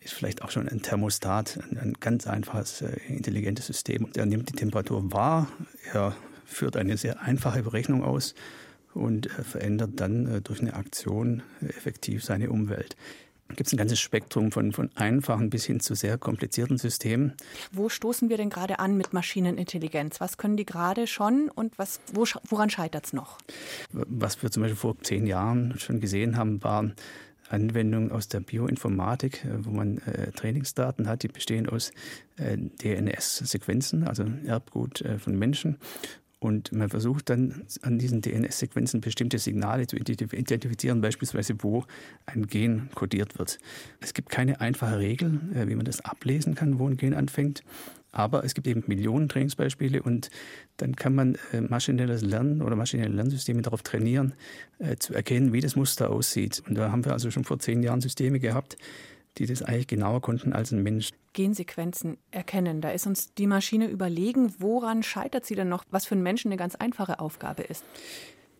ist 0.00 0.14
vielleicht 0.14 0.42
auch 0.42 0.50
schon 0.50 0.68
ein 0.68 0.80
Thermostat, 0.80 1.58
ein, 1.58 1.78
ein 1.78 1.92
ganz 1.94 2.26
einfaches, 2.26 2.82
äh, 2.82 2.96
intelligentes 3.08 3.66
System. 3.66 4.12
Der 4.12 4.26
nimmt 4.26 4.48
die 4.48 4.56
Temperatur 4.56 5.12
wahr, 5.12 5.48
er 5.92 6.14
führt 6.44 6.76
eine 6.76 6.96
sehr 6.96 7.20
einfache 7.20 7.62
Berechnung 7.64 8.04
aus 8.04 8.34
und 8.92 9.26
äh, 9.26 9.42
verändert 9.42 9.92
dann 9.96 10.26
äh, 10.26 10.40
durch 10.40 10.60
eine 10.60 10.74
Aktion 10.74 11.42
effektiv 11.62 12.22
seine 12.22 12.50
Umwelt 12.50 12.96
gibt 13.48 13.66
es 13.66 13.72
ein 13.72 13.76
ganzes 13.76 14.00
Spektrum 14.00 14.50
von, 14.50 14.72
von 14.72 14.90
einfachen 14.94 15.50
bis 15.50 15.64
hin 15.64 15.80
zu 15.80 15.94
sehr 15.94 16.18
komplizierten 16.18 16.78
Systemen. 16.78 17.34
Wo 17.72 17.88
stoßen 17.88 18.28
wir 18.28 18.36
denn 18.36 18.50
gerade 18.50 18.78
an 18.78 18.96
mit 18.96 19.12
Maschinenintelligenz? 19.12 20.20
Was 20.20 20.38
können 20.38 20.56
die 20.56 20.64
gerade 20.64 21.06
schon 21.06 21.50
und 21.50 21.78
was, 21.78 22.00
wo, 22.12 22.24
woran 22.48 22.70
scheitert 22.70 23.06
es 23.06 23.12
noch? 23.12 23.38
Was 23.92 24.42
wir 24.42 24.50
zum 24.50 24.62
Beispiel 24.62 24.76
vor 24.76 25.00
zehn 25.02 25.26
Jahren 25.26 25.78
schon 25.78 26.00
gesehen 26.00 26.36
haben, 26.36 26.62
waren 26.64 26.94
Anwendungen 27.48 28.10
aus 28.10 28.28
der 28.28 28.40
Bioinformatik, 28.40 29.44
äh, 29.44 29.64
wo 29.64 29.70
man 29.70 29.98
äh, 29.98 30.32
Trainingsdaten 30.32 31.08
hat, 31.08 31.22
die 31.22 31.28
bestehen 31.28 31.68
aus 31.68 31.92
äh, 32.36 32.56
DNS-Sequenzen, 32.56 34.08
also 34.08 34.24
Erbgut 34.46 35.02
äh, 35.02 35.18
von 35.18 35.38
Menschen. 35.38 35.78
Und 36.40 36.72
man 36.72 36.90
versucht 36.90 37.30
dann 37.30 37.64
an 37.82 37.98
diesen 37.98 38.20
DNS-Sequenzen 38.20 39.00
bestimmte 39.00 39.38
Signale 39.38 39.86
zu 39.86 39.96
identifizieren, 39.96 41.00
beispielsweise 41.00 41.54
wo 41.60 41.84
ein 42.26 42.46
Gen 42.46 42.90
kodiert 42.94 43.38
wird. 43.38 43.58
Es 44.00 44.12
gibt 44.12 44.28
keine 44.28 44.60
einfache 44.60 44.98
Regel, 44.98 45.40
äh, 45.54 45.66
wie 45.68 45.74
man 45.74 45.86
das 45.86 46.00
ablesen 46.00 46.54
kann, 46.54 46.78
wo 46.78 46.88
ein 46.88 46.96
Gen 46.96 47.14
anfängt. 47.14 47.62
Aber 48.12 48.44
es 48.44 48.54
gibt 48.54 48.68
eben 48.68 48.84
Millionen 48.86 49.28
Trainingsbeispiele 49.28 50.00
und 50.00 50.30
dann 50.76 50.94
kann 50.94 51.16
man 51.16 51.36
äh, 51.52 51.60
maschinelles 51.60 52.22
Lernen 52.22 52.62
oder 52.62 52.76
maschinelle 52.76 53.12
Lernsysteme 53.12 53.62
darauf 53.62 53.82
trainieren, 53.82 54.34
äh, 54.78 54.96
zu 54.96 55.14
erkennen, 55.14 55.52
wie 55.52 55.60
das 55.60 55.74
Muster 55.74 56.10
aussieht. 56.10 56.62
Und 56.68 56.76
da 56.76 56.92
haben 56.92 57.04
wir 57.04 57.12
also 57.12 57.32
schon 57.32 57.42
vor 57.42 57.58
zehn 57.58 57.82
Jahren 57.82 58.00
Systeme 58.00 58.38
gehabt, 58.38 58.76
die 59.38 59.46
das 59.46 59.62
eigentlich 59.62 59.86
genauer 59.86 60.20
konnten 60.20 60.52
als 60.52 60.72
ein 60.72 60.82
Mensch. 60.82 61.10
Gensequenzen 61.32 62.16
erkennen, 62.30 62.80
da 62.80 62.90
ist 62.90 63.06
uns 63.06 63.34
die 63.34 63.46
Maschine 63.46 63.88
überlegen. 63.88 64.54
Woran 64.58 65.02
scheitert 65.02 65.44
sie 65.44 65.56
denn 65.56 65.68
noch, 65.68 65.84
was 65.90 66.06
für 66.06 66.14
einen 66.14 66.22
Menschen 66.22 66.48
eine 66.48 66.56
ganz 66.56 66.74
einfache 66.76 67.18
Aufgabe 67.18 67.62
ist? 67.62 67.84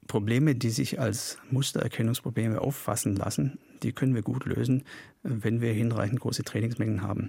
Probleme, 0.06 0.54
die 0.54 0.70
sich 0.70 1.00
als 1.00 1.38
Mustererkennungsprobleme 1.50 2.60
auffassen 2.60 3.16
lassen, 3.16 3.58
die 3.82 3.92
können 3.92 4.14
wir 4.14 4.22
gut 4.22 4.44
lösen, 4.44 4.84
wenn 5.22 5.60
wir 5.60 5.72
hinreichend 5.72 6.20
große 6.20 6.44
Trainingsmengen 6.44 7.02
haben. 7.02 7.28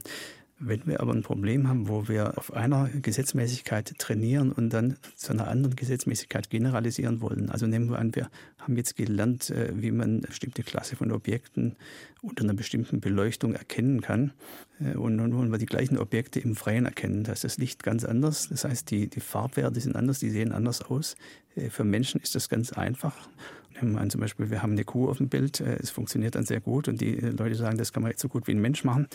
Wenn 0.57 0.87
wir 0.87 1.01
aber 1.01 1.11
ein 1.13 1.21
Problem 1.21 1.67
haben, 1.67 1.89
wo 1.89 2.07
wir 2.07 2.37
auf 2.37 2.53
einer 2.53 2.87
Gesetzmäßigkeit 2.87 3.93
trainieren 3.97 4.53
und 4.53 4.69
dann 4.69 4.95
zu 5.15 5.33
einer 5.33 5.49
anderen 5.49 5.75
Gesetzmäßigkeit 5.75 6.49
generalisieren 6.49 7.19
wollen, 7.19 7.49
also 7.49 7.67
nehmen 7.67 7.89
wir 7.89 7.99
an, 7.99 8.15
wir 8.15 8.29
haben 8.59 8.77
jetzt 8.77 8.95
gelernt, 8.95 9.49
äh, 9.49 9.73
wie 9.75 9.91
man 9.91 10.09
eine 10.09 10.21
bestimmte 10.21 10.63
Klasse 10.63 10.95
von 10.95 11.11
Objekten 11.11 11.75
unter 12.21 12.45
einer 12.45 12.53
bestimmten 12.53 13.01
Beleuchtung 13.01 13.53
erkennen 13.53 13.99
kann. 13.99 14.31
Äh, 14.79 14.95
und 14.95 15.17
nun 15.17 15.35
wollen 15.35 15.51
wir 15.51 15.57
die 15.57 15.65
gleichen 15.65 15.97
Objekte 15.97 16.39
im 16.39 16.55
Freien 16.55 16.85
erkennen. 16.85 17.25
Da 17.25 17.33
ist 17.33 17.43
das 17.43 17.57
Licht 17.57 17.83
ganz 17.83 18.05
anders. 18.05 18.47
Das 18.47 18.63
heißt, 18.63 18.89
die, 18.91 19.09
die 19.09 19.19
Farbwerte 19.19 19.81
sind 19.81 19.97
anders, 19.97 20.19
die 20.19 20.29
sehen 20.29 20.53
anders 20.53 20.81
aus. 20.81 21.17
Äh, 21.55 21.69
für 21.69 21.83
Menschen 21.83 22.21
ist 22.21 22.33
das 22.33 22.47
ganz 22.47 22.71
einfach. 22.71 23.27
Nehmen 23.73 23.91
wir 23.91 23.99
an, 23.99 24.09
zum 24.09 24.21
Beispiel, 24.21 24.49
wir 24.49 24.63
haben 24.63 24.71
eine 24.71 24.85
Kuh 24.85 25.09
auf 25.09 25.17
dem 25.17 25.27
Bild, 25.27 25.59
es 25.59 25.89
funktioniert 25.89 26.35
dann 26.35 26.45
sehr 26.45 26.61
gut 26.61 26.87
und 26.87 27.01
die 27.01 27.15
Leute 27.15 27.55
sagen, 27.55 27.77
das 27.77 27.91
kann 27.91 28.03
man 28.03 28.11
jetzt 28.11 28.21
so 28.21 28.29
gut 28.29 28.47
wie 28.47 28.53
ein 28.53 28.61
Mensch 28.61 28.85
machen. 28.85 29.09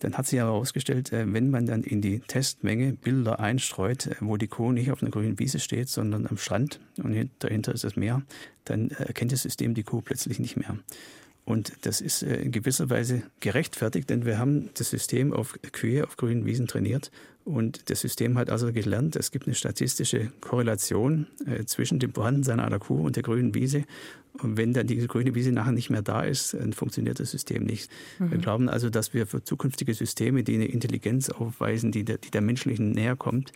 Dann 0.00 0.14
hat 0.14 0.26
sich 0.26 0.38
herausgestellt, 0.38 1.12
äh, 1.12 1.32
wenn 1.32 1.50
man 1.50 1.66
dann 1.66 1.82
in 1.82 2.00
die 2.00 2.20
Testmenge 2.20 2.92
Bilder 2.92 3.40
einstreut, 3.40 4.06
äh, 4.06 4.16
wo 4.20 4.36
die 4.36 4.48
Kuh 4.48 4.72
nicht 4.72 4.90
auf 4.90 5.02
einer 5.02 5.10
grünen 5.10 5.38
Wiese 5.38 5.58
steht, 5.58 5.88
sondern 5.88 6.26
am 6.26 6.36
Strand 6.36 6.80
und 7.02 7.30
dahinter 7.38 7.72
ist 7.72 7.84
das 7.84 7.96
Meer, 7.96 8.22
dann 8.64 8.90
äh, 8.90 9.04
erkennt 9.04 9.32
das 9.32 9.42
System 9.42 9.74
die 9.74 9.82
Kuh 9.82 10.00
plötzlich 10.00 10.38
nicht 10.38 10.56
mehr. 10.56 10.76
Und 11.46 11.72
das 11.82 12.00
ist 12.00 12.22
in 12.22 12.50
gewisser 12.50 12.90
Weise 12.90 13.22
gerechtfertigt, 13.40 14.10
denn 14.10 14.26
wir 14.26 14.38
haben 14.38 14.68
das 14.74 14.90
System 14.90 15.32
auf 15.32 15.56
Kühe 15.72 16.04
auf 16.04 16.16
grünen 16.16 16.44
Wiesen 16.44 16.66
trainiert 16.66 17.10
und 17.44 17.88
das 17.88 18.00
System 18.00 18.36
hat 18.36 18.50
also 18.50 18.72
gelernt, 18.72 19.14
es 19.14 19.30
gibt 19.30 19.46
eine 19.46 19.54
statistische 19.54 20.32
Korrelation 20.40 21.28
zwischen 21.66 22.00
dem 22.00 22.12
Vorhandensein 22.12 22.58
einer 22.58 22.80
Kuh 22.80 23.00
und 23.00 23.14
der 23.14 23.22
grünen 23.22 23.54
Wiese 23.54 23.84
und 24.42 24.56
wenn 24.56 24.72
dann 24.72 24.86
diese 24.86 25.06
grüne 25.06 25.34
Wiese 25.34 25.52
nachher 25.52 25.72
nicht 25.72 25.90
mehr 25.90 26.02
da 26.02 26.22
ist, 26.22 26.54
dann 26.54 26.72
funktioniert 26.72 27.20
das 27.20 27.30
System 27.30 27.64
nicht. 27.64 27.90
Mhm. 28.18 28.30
Wir 28.32 28.38
glauben 28.38 28.68
also, 28.68 28.90
dass 28.90 29.14
wir 29.14 29.26
für 29.26 29.42
zukünftige 29.42 29.94
Systeme, 29.94 30.42
die 30.42 30.54
eine 30.54 30.66
Intelligenz 30.66 31.30
aufweisen, 31.30 31.92
die 31.92 32.04
der, 32.04 32.18
die 32.18 32.30
der 32.30 32.40
menschlichen 32.40 32.92
näher 32.92 33.16
kommt, 33.16 33.52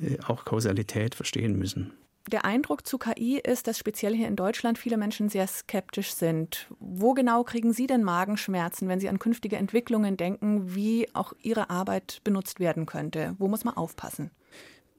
äh, 0.00 0.18
auch 0.26 0.44
Kausalität 0.44 1.14
verstehen 1.14 1.58
müssen. 1.58 1.92
Der 2.30 2.44
Eindruck 2.44 2.86
zu 2.86 2.98
KI 2.98 3.38
ist, 3.38 3.68
dass 3.68 3.78
speziell 3.78 4.14
hier 4.14 4.28
in 4.28 4.36
Deutschland 4.36 4.76
viele 4.76 4.98
Menschen 4.98 5.30
sehr 5.30 5.46
skeptisch 5.46 6.12
sind. 6.12 6.66
Wo 6.78 7.14
genau 7.14 7.42
kriegen 7.42 7.72
Sie 7.72 7.86
denn 7.86 8.04
Magenschmerzen, 8.04 8.86
wenn 8.86 9.00
Sie 9.00 9.08
an 9.08 9.18
künftige 9.18 9.56
Entwicklungen 9.56 10.18
denken, 10.18 10.74
wie 10.74 11.08
auch 11.14 11.32
Ihre 11.40 11.70
Arbeit 11.70 12.20
benutzt 12.24 12.60
werden 12.60 12.84
könnte? 12.84 13.34
Wo 13.38 13.48
muss 13.48 13.64
man 13.64 13.78
aufpassen? 13.78 14.30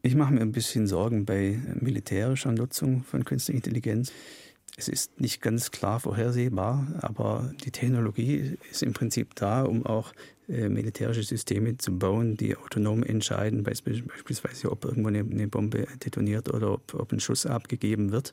Ich 0.02 0.16
mache 0.16 0.34
mir 0.34 0.42
ein 0.42 0.52
bisschen 0.52 0.88
Sorgen 0.88 1.26
bei 1.26 1.60
militärischer 1.80 2.52
Nutzung 2.52 3.04
von 3.04 3.24
künstlicher 3.26 3.58
Intelligenz. 3.58 4.12
Es 4.80 4.88
ist 4.88 5.20
nicht 5.20 5.42
ganz 5.42 5.72
klar 5.72 6.00
vorhersehbar, 6.00 6.88
aber 7.02 7.52
die 7.66 7.72
Technologie 7.72 8.58
ist 8.72 8.82
im 8.82 8.94
Prinzip 8.94 9.36
da, 9.36 9.64
um 9.64 9.86
auch 9.86 10.14
äh, 10.48 10.70
militärische 10.70 11.22
Systeme 11.22 11.78
zu 11.78 12.00
bauen, 12.00 12.38
die 12.38 12.56
autonom 12.56 13.04
entscheiden, 13.04 13.64
beispielsweise 13.64 14.72
ob 14.72 14.86
irgendwo 14.86 15.10
eine, 15.10 15.48
Bombe 15.50 15.86
detoniert 16.04 16.54
oder 16.54 16.72
ob, 16.72 17.12
ein 17.12 17.20
Schuss 17.20 17.46
abgegeben 17.46 18.14
wird. 18.14 18.32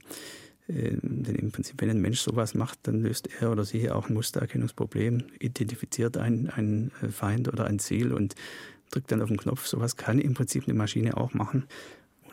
Äh, 0.69 0.93
denn 1.03 1.35
im 1.35 1.51
Prinzip, 1.51 1.81
wenn 1.81 1.91
ein 1.91 2.01
Mensch 2.01 2.21
sowas 2.21 2.55
macht, 2.55 2.79
dann 2.85 3.03
löst 3.03 3.29
er 3.41 3.51
oder 3.51 3.65
sie 3.65 3.91
auch 3.91 4.09
ein 4.09 4.15
Mustererkennungsproblem, 4.15 5.25
identifiziert 5.41 6.17
einen, 6.17 6.49
einen 6.49 6.93
Feind 7.11 7.49
oder 7.49 7.65
ein 7.65 7.81
Ziel 7.81 8.13
und 8.13 8.37
drückt 8.93 9.11
dann 9.11 9.21
auf 9.21 9.29
den 9.29 9.37
Knopf. 9.37 9.67
Sowas 9.67 9.97
kann 9.97 10.21
im 10.21 10.35
Prinzip 10.35 10.69
eine 10.69 10.75
Maschine 10.75 11.17
auch 11.17 11.35
machen. 11.35 11.65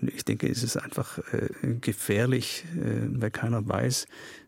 Und 0.01 0.13
ich 0.13 0.25
denke, 0.25 0.47
es 0.47 0.63
ist 0.63 0.77
einfach 0.77 1.19
äh, 1.33 1.49
gefährlich, 1.81 2.65
äh, 2.75 3.07
weil 3.19 3.31
keiner 3.31 3.67
weiß, 3.67 4.07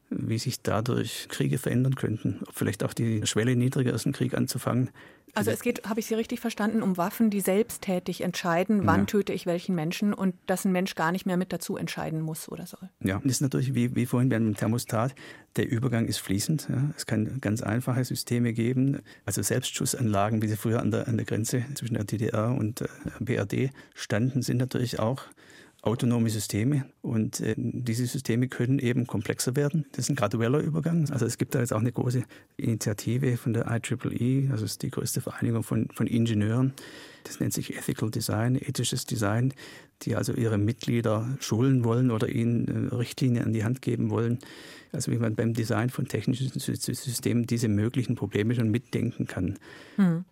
wie 0.09 0.37
sich 0.37 0.61
dadurch 0.61 1.27
Kriege 1.29 1.57
verändern 1.57 1.95
könnten. 1.95 2.39
Ob 2.47 2.55
vielleicht 2.55 2.83
auch 2.83 2.93
die 2.93 3.25
Schwelle 3.25 3.55
niedriger 3.55 3.93
ist, 3.93 4.05
einen 4.05 4.13
Krieg 4.13 4.33
anzufangen. 4.33 4.89
Also 5.35 5.51
es 5.51 5.61
geht, 5.61 5.87
habe 5.87 5.99
ich 5.99 6.05
Sie 6.05 6.13
richtig 6.13 6.39
verstanden, 6.39 6.81
um 6.81 6.97
Waffen, 6.97 7.29
die 7.29 7.41
selbsttätig 7.41 8.21
entscheiden, 8.21 8.85
wann 8.85 9.01
ja. 9.01 9.05
töte 9.05 9.33
ich 9.33 9.45
welchen 9.45 9.75
Menschen 9.75 10.13
und 10.13 10.33
dass 10.47 10.65
ein 10.65 10.71
Mensch 10.71 10.95
gar 10.95 11.11
nicht 11.11 11.25
mehr 11.25 11.37
mit 11.37 11.51
dazu 11.51 11.75
entscheiden 11.77 12.21
muss 12.21 12.49
oder 12.49 12.65
soll. 12.65 12.89
Ja, 13.03 13.19
das 13.23 13.33
ist 13.33 13.41
natürlich 13.41 13.75
wie, 13.75 13.95
wie 13.95 14.05
vorhin 14.05 14.29
bei 14.29 14.37
einem 14.37 14.55
Thermostat. 14.55 15.13
Der 15.57 15.69
Übergang 15.69 16.05
ist 16.05 16.19
fließend. 16.19 16.67
Ja. 16.69 16.89
Es 16.95 17.05
kann 17.05 17.39
ganz 17.41 17.61
einfache 17.61 18.03
Systeme 18.03 18.53
geben, 18.53 19.01
also 19.25 19.41
Selbstschussanlagen, 19.41 20.41
wie 20.41 20.47
sie 20.47 20.57
früher 20.57 20.79
an 20.79 20.91
der, 20.91 21.07
an 21.07 21.17
der 21.17 21.25
Grenze 21.25 21.65
zwischen 21.75 21.95
der 21.95 22.05
DDR 22.05 22.55
und 22.57 22.81
äh, 22.81 22.87
BRD 23.19 23.71
standen, 23.93 24.41
sind 24.41 24.57
natürlich 24.57 24.99
auch 24.99 25.23
autonome 25.85 26.29
Systeme 26.29 26.85
und 27.01 27.39
äh, 27.41 27.53
diese 27.57 28.05
Systeme 28.07 28.47
können 28.47 28.79
eben 28.79 29.05
komplexer 29.05 29.55
werden. 29.55 29.85
Das 29.91 30.05
ist 30.05 30.09
ein 30.09 30.15
gradueller 30.15 30.59
Übergang. 30.59 31.09
Also 31.11 31.25
es 31.25 31.37
gibt 31.37 31.53
da 31.53 31.59
jetzt 31.59 31.73
auch 31.73 31.79
eine 31.79 31.91
große 31.91 32.23
Initiative 32.57 33.37
von 33.37 33.53
der 33.53 33.67
IEEE, 33.67 34.49
also 34.51 34.65
ist 34.65 34.81
die 34.81 34.89
größte 34.89 35.21
Vereinigung 35.21 35.63
von, 35.63 35.87
von 35.93 36.07
Ingenieuren. 36.07 36.73
Das 37.23 37.39
nennt 37.39 37.53
sich 37.53 37.77
Ethical 37.77 38.09
Design, 38.09 38.55
ethisches 38.55 39.05
Design, 39.05 39.53
die 40.01 40.15
also 40.15 40.33
ihre 40.33 40.57
Mitglieder 40.57 41.37
schulen 41.39 41.83
wollen 41.83 42.09
oder 42.09 42.29
ihnen 42.29 42.89
äh, 42.91 42.95
Richtlinien 42.95 43.45
an 43.45 43.53
die 43.53 43.63
Hand 43.63 43.81
geben 43.81 44.09
wollen. 44.09 44.39
Also 44.91 45.11
wie 45.11 45.17
man 45.17 45.35
beim 45.35 45.53
Design 45.53 45.89
von 45.89 46.07
technischen 46.07 46.59
Systemen 46.59 47.45
diese 47.45 47.67
möglichen 47.67 48.15
Probleme 48.15 48.55
schon 48.55 48.71
mitdenken 48.71 49.27
kann. 49.27 49.59
Hm. 49.97 50.25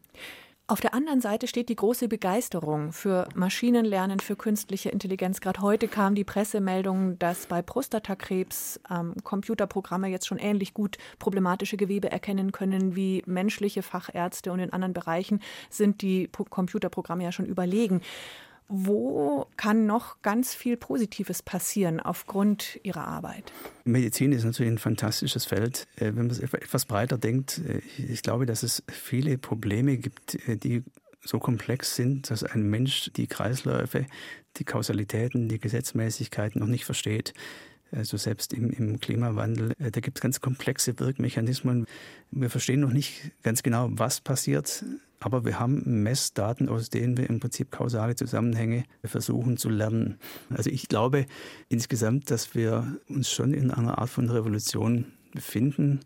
Auf 0.65 0.80
der 0.80 0.93
anderen 0.93 1.19
Seite 1.19 1.47
steht 1.47 1.67
die 1.67 1.76
große 1.76 2.08
Begeisterung 2.08 2.93
für 2.93 3.28
Maschinenlernen, 3.36 4.21
für 4.21 4.38
künstliche 4.38 4.88
Intelligenz. 4.89 5.41
Gerade 5.41 5.60
heute 5.62 5.89
kam 5.89 6.15
die 6.15 6.23
Pressemeldung, 6.23 7.19
dass 7.19 7.47
bei 7.47 7.62
Prostatakrebs 7.62 8.80
ähm, 8.89 9.13
Computerprogramme 9.26 10.08
jetzt 10.08 10.26
schon 10.26 10.38
ähnlich 10.38 10.73
gut 10.73 10.97
problematische 11.19 11.76
Gewebe 11.76 12.10
erkennen 12.10 12.54
können 12.54 12.95
wie 12.95 13.23
menschliche 13.26 13.84
Fachärzte 13.84 14.54
und 14.54 14.60
in 14.60 14.71
anderen 14.71 14.93
Bereichen 14.93 15.41
sind 15.69 16.02
die 16.02 16.30
Computerprogramme 16.30 17.26
ja 17.26 17.34
schon 17.34 17.45
überlegen. 17.45 17.99
Wo 18.76 19.46
kann 19.56 19.86
noch 19.86 20.24
ganz 20.24 20.56
viel 20.56 20.78
Positives 20.78 21.44
passieren 21.44 22.00
aufgrund 22.00 22.80
Ihrer 22.82 23.08
Arbeit? 23.08 23.54
Medizin 23.84 24.32
ist 24.32 24.46
natürlich 24.46 24.72
ein 24.72 24.80
fantastisches 24.80 25.46
Feld. 25.46 25.88
Äh, 25.98 26.06
wenn 26.06 26.16
man 26.16 26.30
es 26.32 26.40
etwas 26.40 26.86
breiter 26.86 27.20
denkt, 27.20 27.60
äh, 27.60 27.82
ich 28.02 28.24
glaube, 28.24 28.48
dass 28.48 28.64
es 28.64 28.82
viele 28.92 29.38
Probleme 29.38 29.98
gibt, 29.98 30.48
äh, 30.48 30.58
die 30.58 30.82
so 31.22 31.38
komplex 31.38 31.96
sind, 31.96 32.32
dass 32.32 32.44
ein 32.44 32.68
Mensch 32.68 33.12
die 33.16 33.28
Kreisläufe, 33.28 34.08
die 34.58 34.64
Kausalitäten, 34.64 35.50
die 35.50 35.60
Gesetzmäßigkeiten 35.60 36.60
noch 36.60 36.68
nicht 36.68 36.86
versteht. 36.86 37.36
Also 37.92 38.18
selbst 38.18 38.54
im, 38.54 38.72
im 38.72 39.00
Klimawandel, 39.00 39.76
da 39.78 40.00
gibt 40.00 40.18
es 40.18 40.22
ganz 40.24 40.42
komplexe 40.42 41.00
Wirkmechanismen. 41.00 41.86
Wir 42.32 42.50
verstehen 42.50 42.80
noch 42.80 42.92
nicht 42.92 43.32
ganz 43.44 43.62
genau, 43.62 43.90
was 43.92 44.20
passiert. 44.20 44.84
Aber 45.24 45.46
wir 45.46 45.60
haben 45.60 46.04
Messdaten, 46.04 46.70
aus 46.70 46.90
denen 46.90 47.18
wir 47.18 47.30
im 47.30 47.40
Prinzip 47.40 47.72
kausale 47.72 48.16
Zusammenhänge 48.16 48.84
versuchen 49.04 49.58
zu 49.58 49.70
lernen. 49.70 50.18
Also 50.50 50.70
ich 50.70 50.88
glaube 50.88 51.26
insgesamt, 51.70 52.30
dass 52.30 52.56
wir 52.56 52.98
uns 53.08 53.32
schon 53.32 53.54
in 53.54 53.72
einer 53.72 53.98
Art 54.00 54.10
von 54.10 54.30
Revolution 54.30 55.06
befinden, 55.34 56.02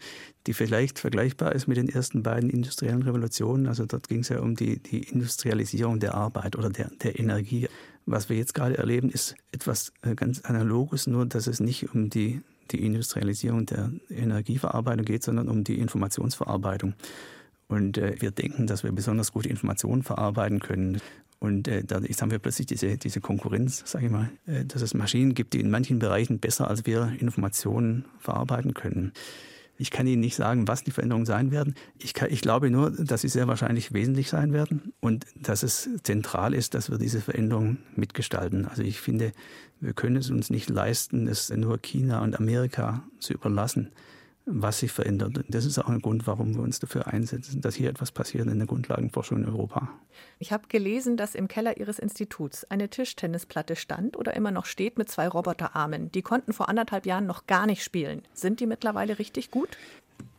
die 0.46 0.54
vielleicht 0.54 1.00
vergleichbar 1.00 1.54
ist 1.54 1.68
mit 1.68 1.78
den 1.78 1.90
ersten 1.90 2.24
beiden 2.24 2.50
industriellen 2.50 3.02
Revolutionen. 3.02 3.68
Also 3.68 3.86
dort 3.86 4.08
ging 4.08 4.20
es 4.20 4.30
ja 4.30 4.40
um 4.40 4.56
die, 4.56 4.82
die 4.82 5.04
Industrialisierung 5.04 6.00
der 6.00 6.16
Arbeit 6.16 6.56
oder 6.56 6.70
der, 6.70 6.90
der 7.04 7.20
Energie. 7.20 7.68
Was 8.06 8.30
wir 8.30 8.38
jetzt 8.38 8.54
gerade 8.54 8.78
erleben, 8.78 9.10
ist 9.10 9.36
etwas 9.52 9.92
äh, 10.02 10.16
ganz 10.16 10.42
Analoges, 10.42 11.08
nur 11.08 11.26
dass 11.26 11.48
es 11.48 11.60
nicht 11.60 11.94
um 11.94 12.10
die, 12.10 12.42
die 12.72 12.86
Industrialisierung 12.86 13.66
der 13.66 13.92
Energieverarbeitung 14.10 15.06
geht, 15.06 15.24
sondern 15.24 15.50
um 15.50 15.64
die 15.64 15.80
Informationsverarbeitung. 15.80 16.94
Und 17.68 17.98
äh, 17.98 18.16
wir 18.20 18.32
denken, 18.32 18.68
dass 18.68 18.84
wir 18.84 18.92
besonders 18.92 19.32
gute 19.32 19.50
Informationen 19.50 20.04
verarbeiten 20.04 20.60
können. 20.60 21.02
Und 21.40 21.68
äh, 21.68 21.84
dadurch 21.84 22.20
haben 22.22 22.32
wir 22.32 22.40
plötzlich 22.40 22.68
diese, 22.68 22.98
diese 22.98 23.22
Konkurrenz, 23.22 23.84
sage 23.86 24.06
ich 24.06 24.12
mal, 24.12 24.30
äh, 24.48 24.66
dass 24.66 24.82
es 24.82 24.94
Maschinen 24.94 25.34
gibt, 25.34 25.54
die 25.54 25.60
in 25.60 25.70
manchen 25.70 26.00
Bereichen 26.00 26.40
besser 26.40 26.70
als 26.70 26.86
wir 26.86 27.14
Informationen 27.20 28.06
verarbeiten 28.20 28.74
können. 28.74 29.12
Ich 29.80 29.92
kann 29.92 30.08
Ihnen 30.08 30.22
nicht 30.22 30.36
sagen, 30.36 30.68
was 30.68 30.84
die 30.84 30.90
Veränderungen 30.90 31.28
sein 31.28 31.52
werden. 31.52 31.76
Ich, 32.00 32.16
kann, 32.16 32.32
ich 32.32 32.42
glaube 32.42 32.72
nur, 32.72 32.90
dass 32.90 33.22
sie 33.22 33.28
sehr 33.28 33.48
wahrscheinlich 33.48 33.94
wesentlich 33.94 34.30
sein 34.30 34.52
werden 34.52 34.92
und 35.00 35.28
dass 35.36 35.62
es 35.62 35.88
zentral 36.02 36.56
ist, 36.56 36.74
dass 36.74 36.90
wir 36.90 36.98
diese 36.98 37.22
Veränderungen 37.22 37.84
mitgestalten. 37.96 38.66
Also 38.66 38.82
ich 38.82 39.00
finde, 39.00 39.34
wir 39.80 39.94
können 39.94 40.16
es 40.16 40.32
uns 40.32 40.50
nicht 40.50 40.68
leisten, 40.72 41.28
es 41.28 41.52
nur 41.52 41.78
China 41.78 42.24
und 42.24 42.40
Amerika 42.40 43.04
zu 43.20 43.34
überlassen 43.34 43.92
was 44.48 44.80
sich 44.80 44.92
verändert. 44.92 45.38
Und 45.38 45.46
das 45.50 45.66
ist 45.66 45.78
auch 45.78 45.90
ein 45.90 46.02
Grund, 46.02 46.26
warum 46.26 46.56
wir 46.56 46.62
uns 46.62 46.80
dafür 46.80 47.08
einsetzen, 47.08 47.62
dass 47.62 47.76
hier 47.76 47.90
etwas 47.90 48.12
passiert 48.12 48.48
in 48.48 48.58
der 48.58 48.68
Grundlagenforschung 48.68 49.40
in 49.40 49.46
Europa. 49.46 49.90
Ich 50.40 50.52
habe 50.52 50.68
gelesen, 50.70 51.18
dass 51.18 51.36
im 51.36 51.48
Keller 51.48 51.78
Ihres 51.78 52.00
Instituts 52.00 52.64
eine 52.66 52.90
Tischtennisplatte 52.90 53.76
stand 53.76 54.18
oder 54.18 54.36
immer 54.36 54.52
noch 54.52 54.66
steht 54.66 54.98
mit 54.98 55.10
zwei 55.10 55.28
Roboterarmen. 55.28 56.12
Die 56.12 56.22
konnten 56.22 56.54
vor 56.54 56.70
anderthalb 56.70 57.06
Jahren 57.06 57.26
noch 57.26 57.46
gar 57.46 57.66
nicht 57.66 57.84
spielen. 57.84 58.22
Sind 58.34 58.60
die 58.60 58.68
mittlerweile 58.68 59.20
richtig 59.20 59.52
gut? 59.52 59.78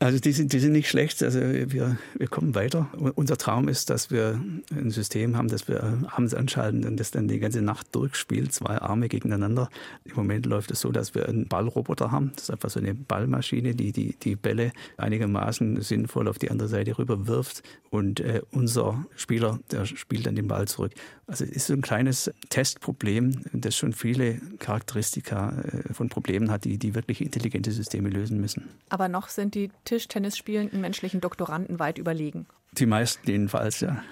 Also 0.00 0.20
die 0.20 0.30
sind, 0.32 0.52
die 0.52 0.61
sind 0.61 0.72
nicht 0.72 0.88
schlecht. 0.88 1.22
Also 1.22 1.40
wir, 1.40 1.98
wir 2.14 2.26
kommen 2.28 2.54
weiter. 2.54 2.88
Unser 3.16 3.37
Traum 3.37 3.68
ist, 3.68 3.90
dass 3.90 4.11
wir 4.12 4.40
ein 4.70 4.90
System 4.90 5.37
haben, 5.37 5.48
das 5.48 5.66
wir 5.66 5.82
abends 6.14 6.34
anschalten 6.34 6.84
und 6.84 7.00
das 7.00 7.11
dann 7.11 7.26
die 7.26 7.40
ganze 7.40 7.62
Nacht 7.62 7.88
durchspielt, 7.92 8.52
zwei 8.52 8.78
Arme 8.78 9.08
gegeneinander. 9.08 9.68
Im 10.04 10.14
Moment 10.14 10.46
läuft 10.46 10.70
es 10.70 10.80
so, 10.80 10.92
dass 10.92 11.16
wir 11.16 11.28
einen 11.28 11.48
Ballroboter 11.48 12.12
haben. 12.12 12.30
Das 12.37 12.44
ist 12.44 12.50
einfach 12.50 12.70
so 12.70 12.78
eine 12.78 12.94
Ballmaschine, 12.94 13.74
die 13.74 13.90
die, 13.90 14.14
die 14.22 14.37
Bälle 14.37 14.72
einigermaßen 14.98 15.80
sinnvoll 15.80 16.28
auf 16.28 16.38
die 16.38 16.50
andere 16.50 16.68
Seite 16.68 16.96
rüber 16.96 17.26
wirft. 17.26 17.64
Und 17.90 18.20
äh, 18.20 18.42
unser 18.52 19.04
Spieler, 19.16 19.58
der 19.72 19.84
spielt 19.84 20.26
dann 20.26 20.37
den 20.37 20.46
Ball 20.46 20.68
zurück. 20.68 20.92
Also 21.26 21.44
es 21.44 21.50
ist 21.50 21.66
so 21.66 21.74
ein 21.74 21.82
kleines 21.82 22.30
Testproblem, 22.48 23.42
das 23.52 23.76
schon 23.76 23.92
viele 23.92 24.40
Charakteristika 24.58 25.50
äh, 25.50 25.92
von 25.92 26.08
Problemen 26.08 26.50
hat, 26.50 26.64
die, 26.64 26.78
die 26.78 26.94
wirklich 26.94 27.20
intelligente 27.20 27.72
Systeme 27.72 28.08
lösen 28.08 28.40
müssen. 28.40 28.68
Aber 28.88 29.08
noch 29.08 29.28
sind 29.28 29.54
die 29.54 29.70
Tischtennis 29.88 30.37
spielenden 30.37 30.83
menschlichen 30.83 31.22
Doktoranden 31.22 31.79
weit 31.79 31.96
überlegen. 31.96 32.46
Die 32.72 32.85
meisten 32.85 33.29
jedenfalls, 33.29 33.81
ja. 33.81 34.03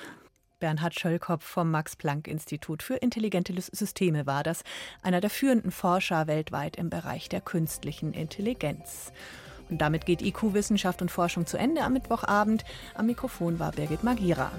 Bernhard 0.59 0.99
Schöllkopf 0.99 1.45
vom 1.45 1.71
Max-Planck-Institut 1.71 2.83
für 2.83 2.95
intelligente 2.95 3.53
Systeme 3.61 4.27
war 4.27 4.43
das, 4.43 4.65
einer 5.03 5.21
der 5.21 5.29
führenden 5.29 5.71
Forscher 5.71 6.27
weltweit 6.29 6.77
im 6.77 6.89
Bereich 6.89 7.29
der 7.29 7.43
künstlichen 7.43 8.15
Intelligenz. 8.15 9.13
Und 9.69 9.83
damit 9.83 10.07
geht 10.07 10.23
IQ 10.23 10.55
Wissenschaft 10.55 11.03
und 11.03 11.11
Forschung 11.11 11.45
zu 11.45 11.59
Ende 11.59 11.83
am 11.83 11.93
Mittwochabend. 11.93 12.65
Am 12.95 13.05
Mikrofon 13.05 13.59
war 13.59 13.73
Birgit 13.73 14.03
Magira. 14.03 14.51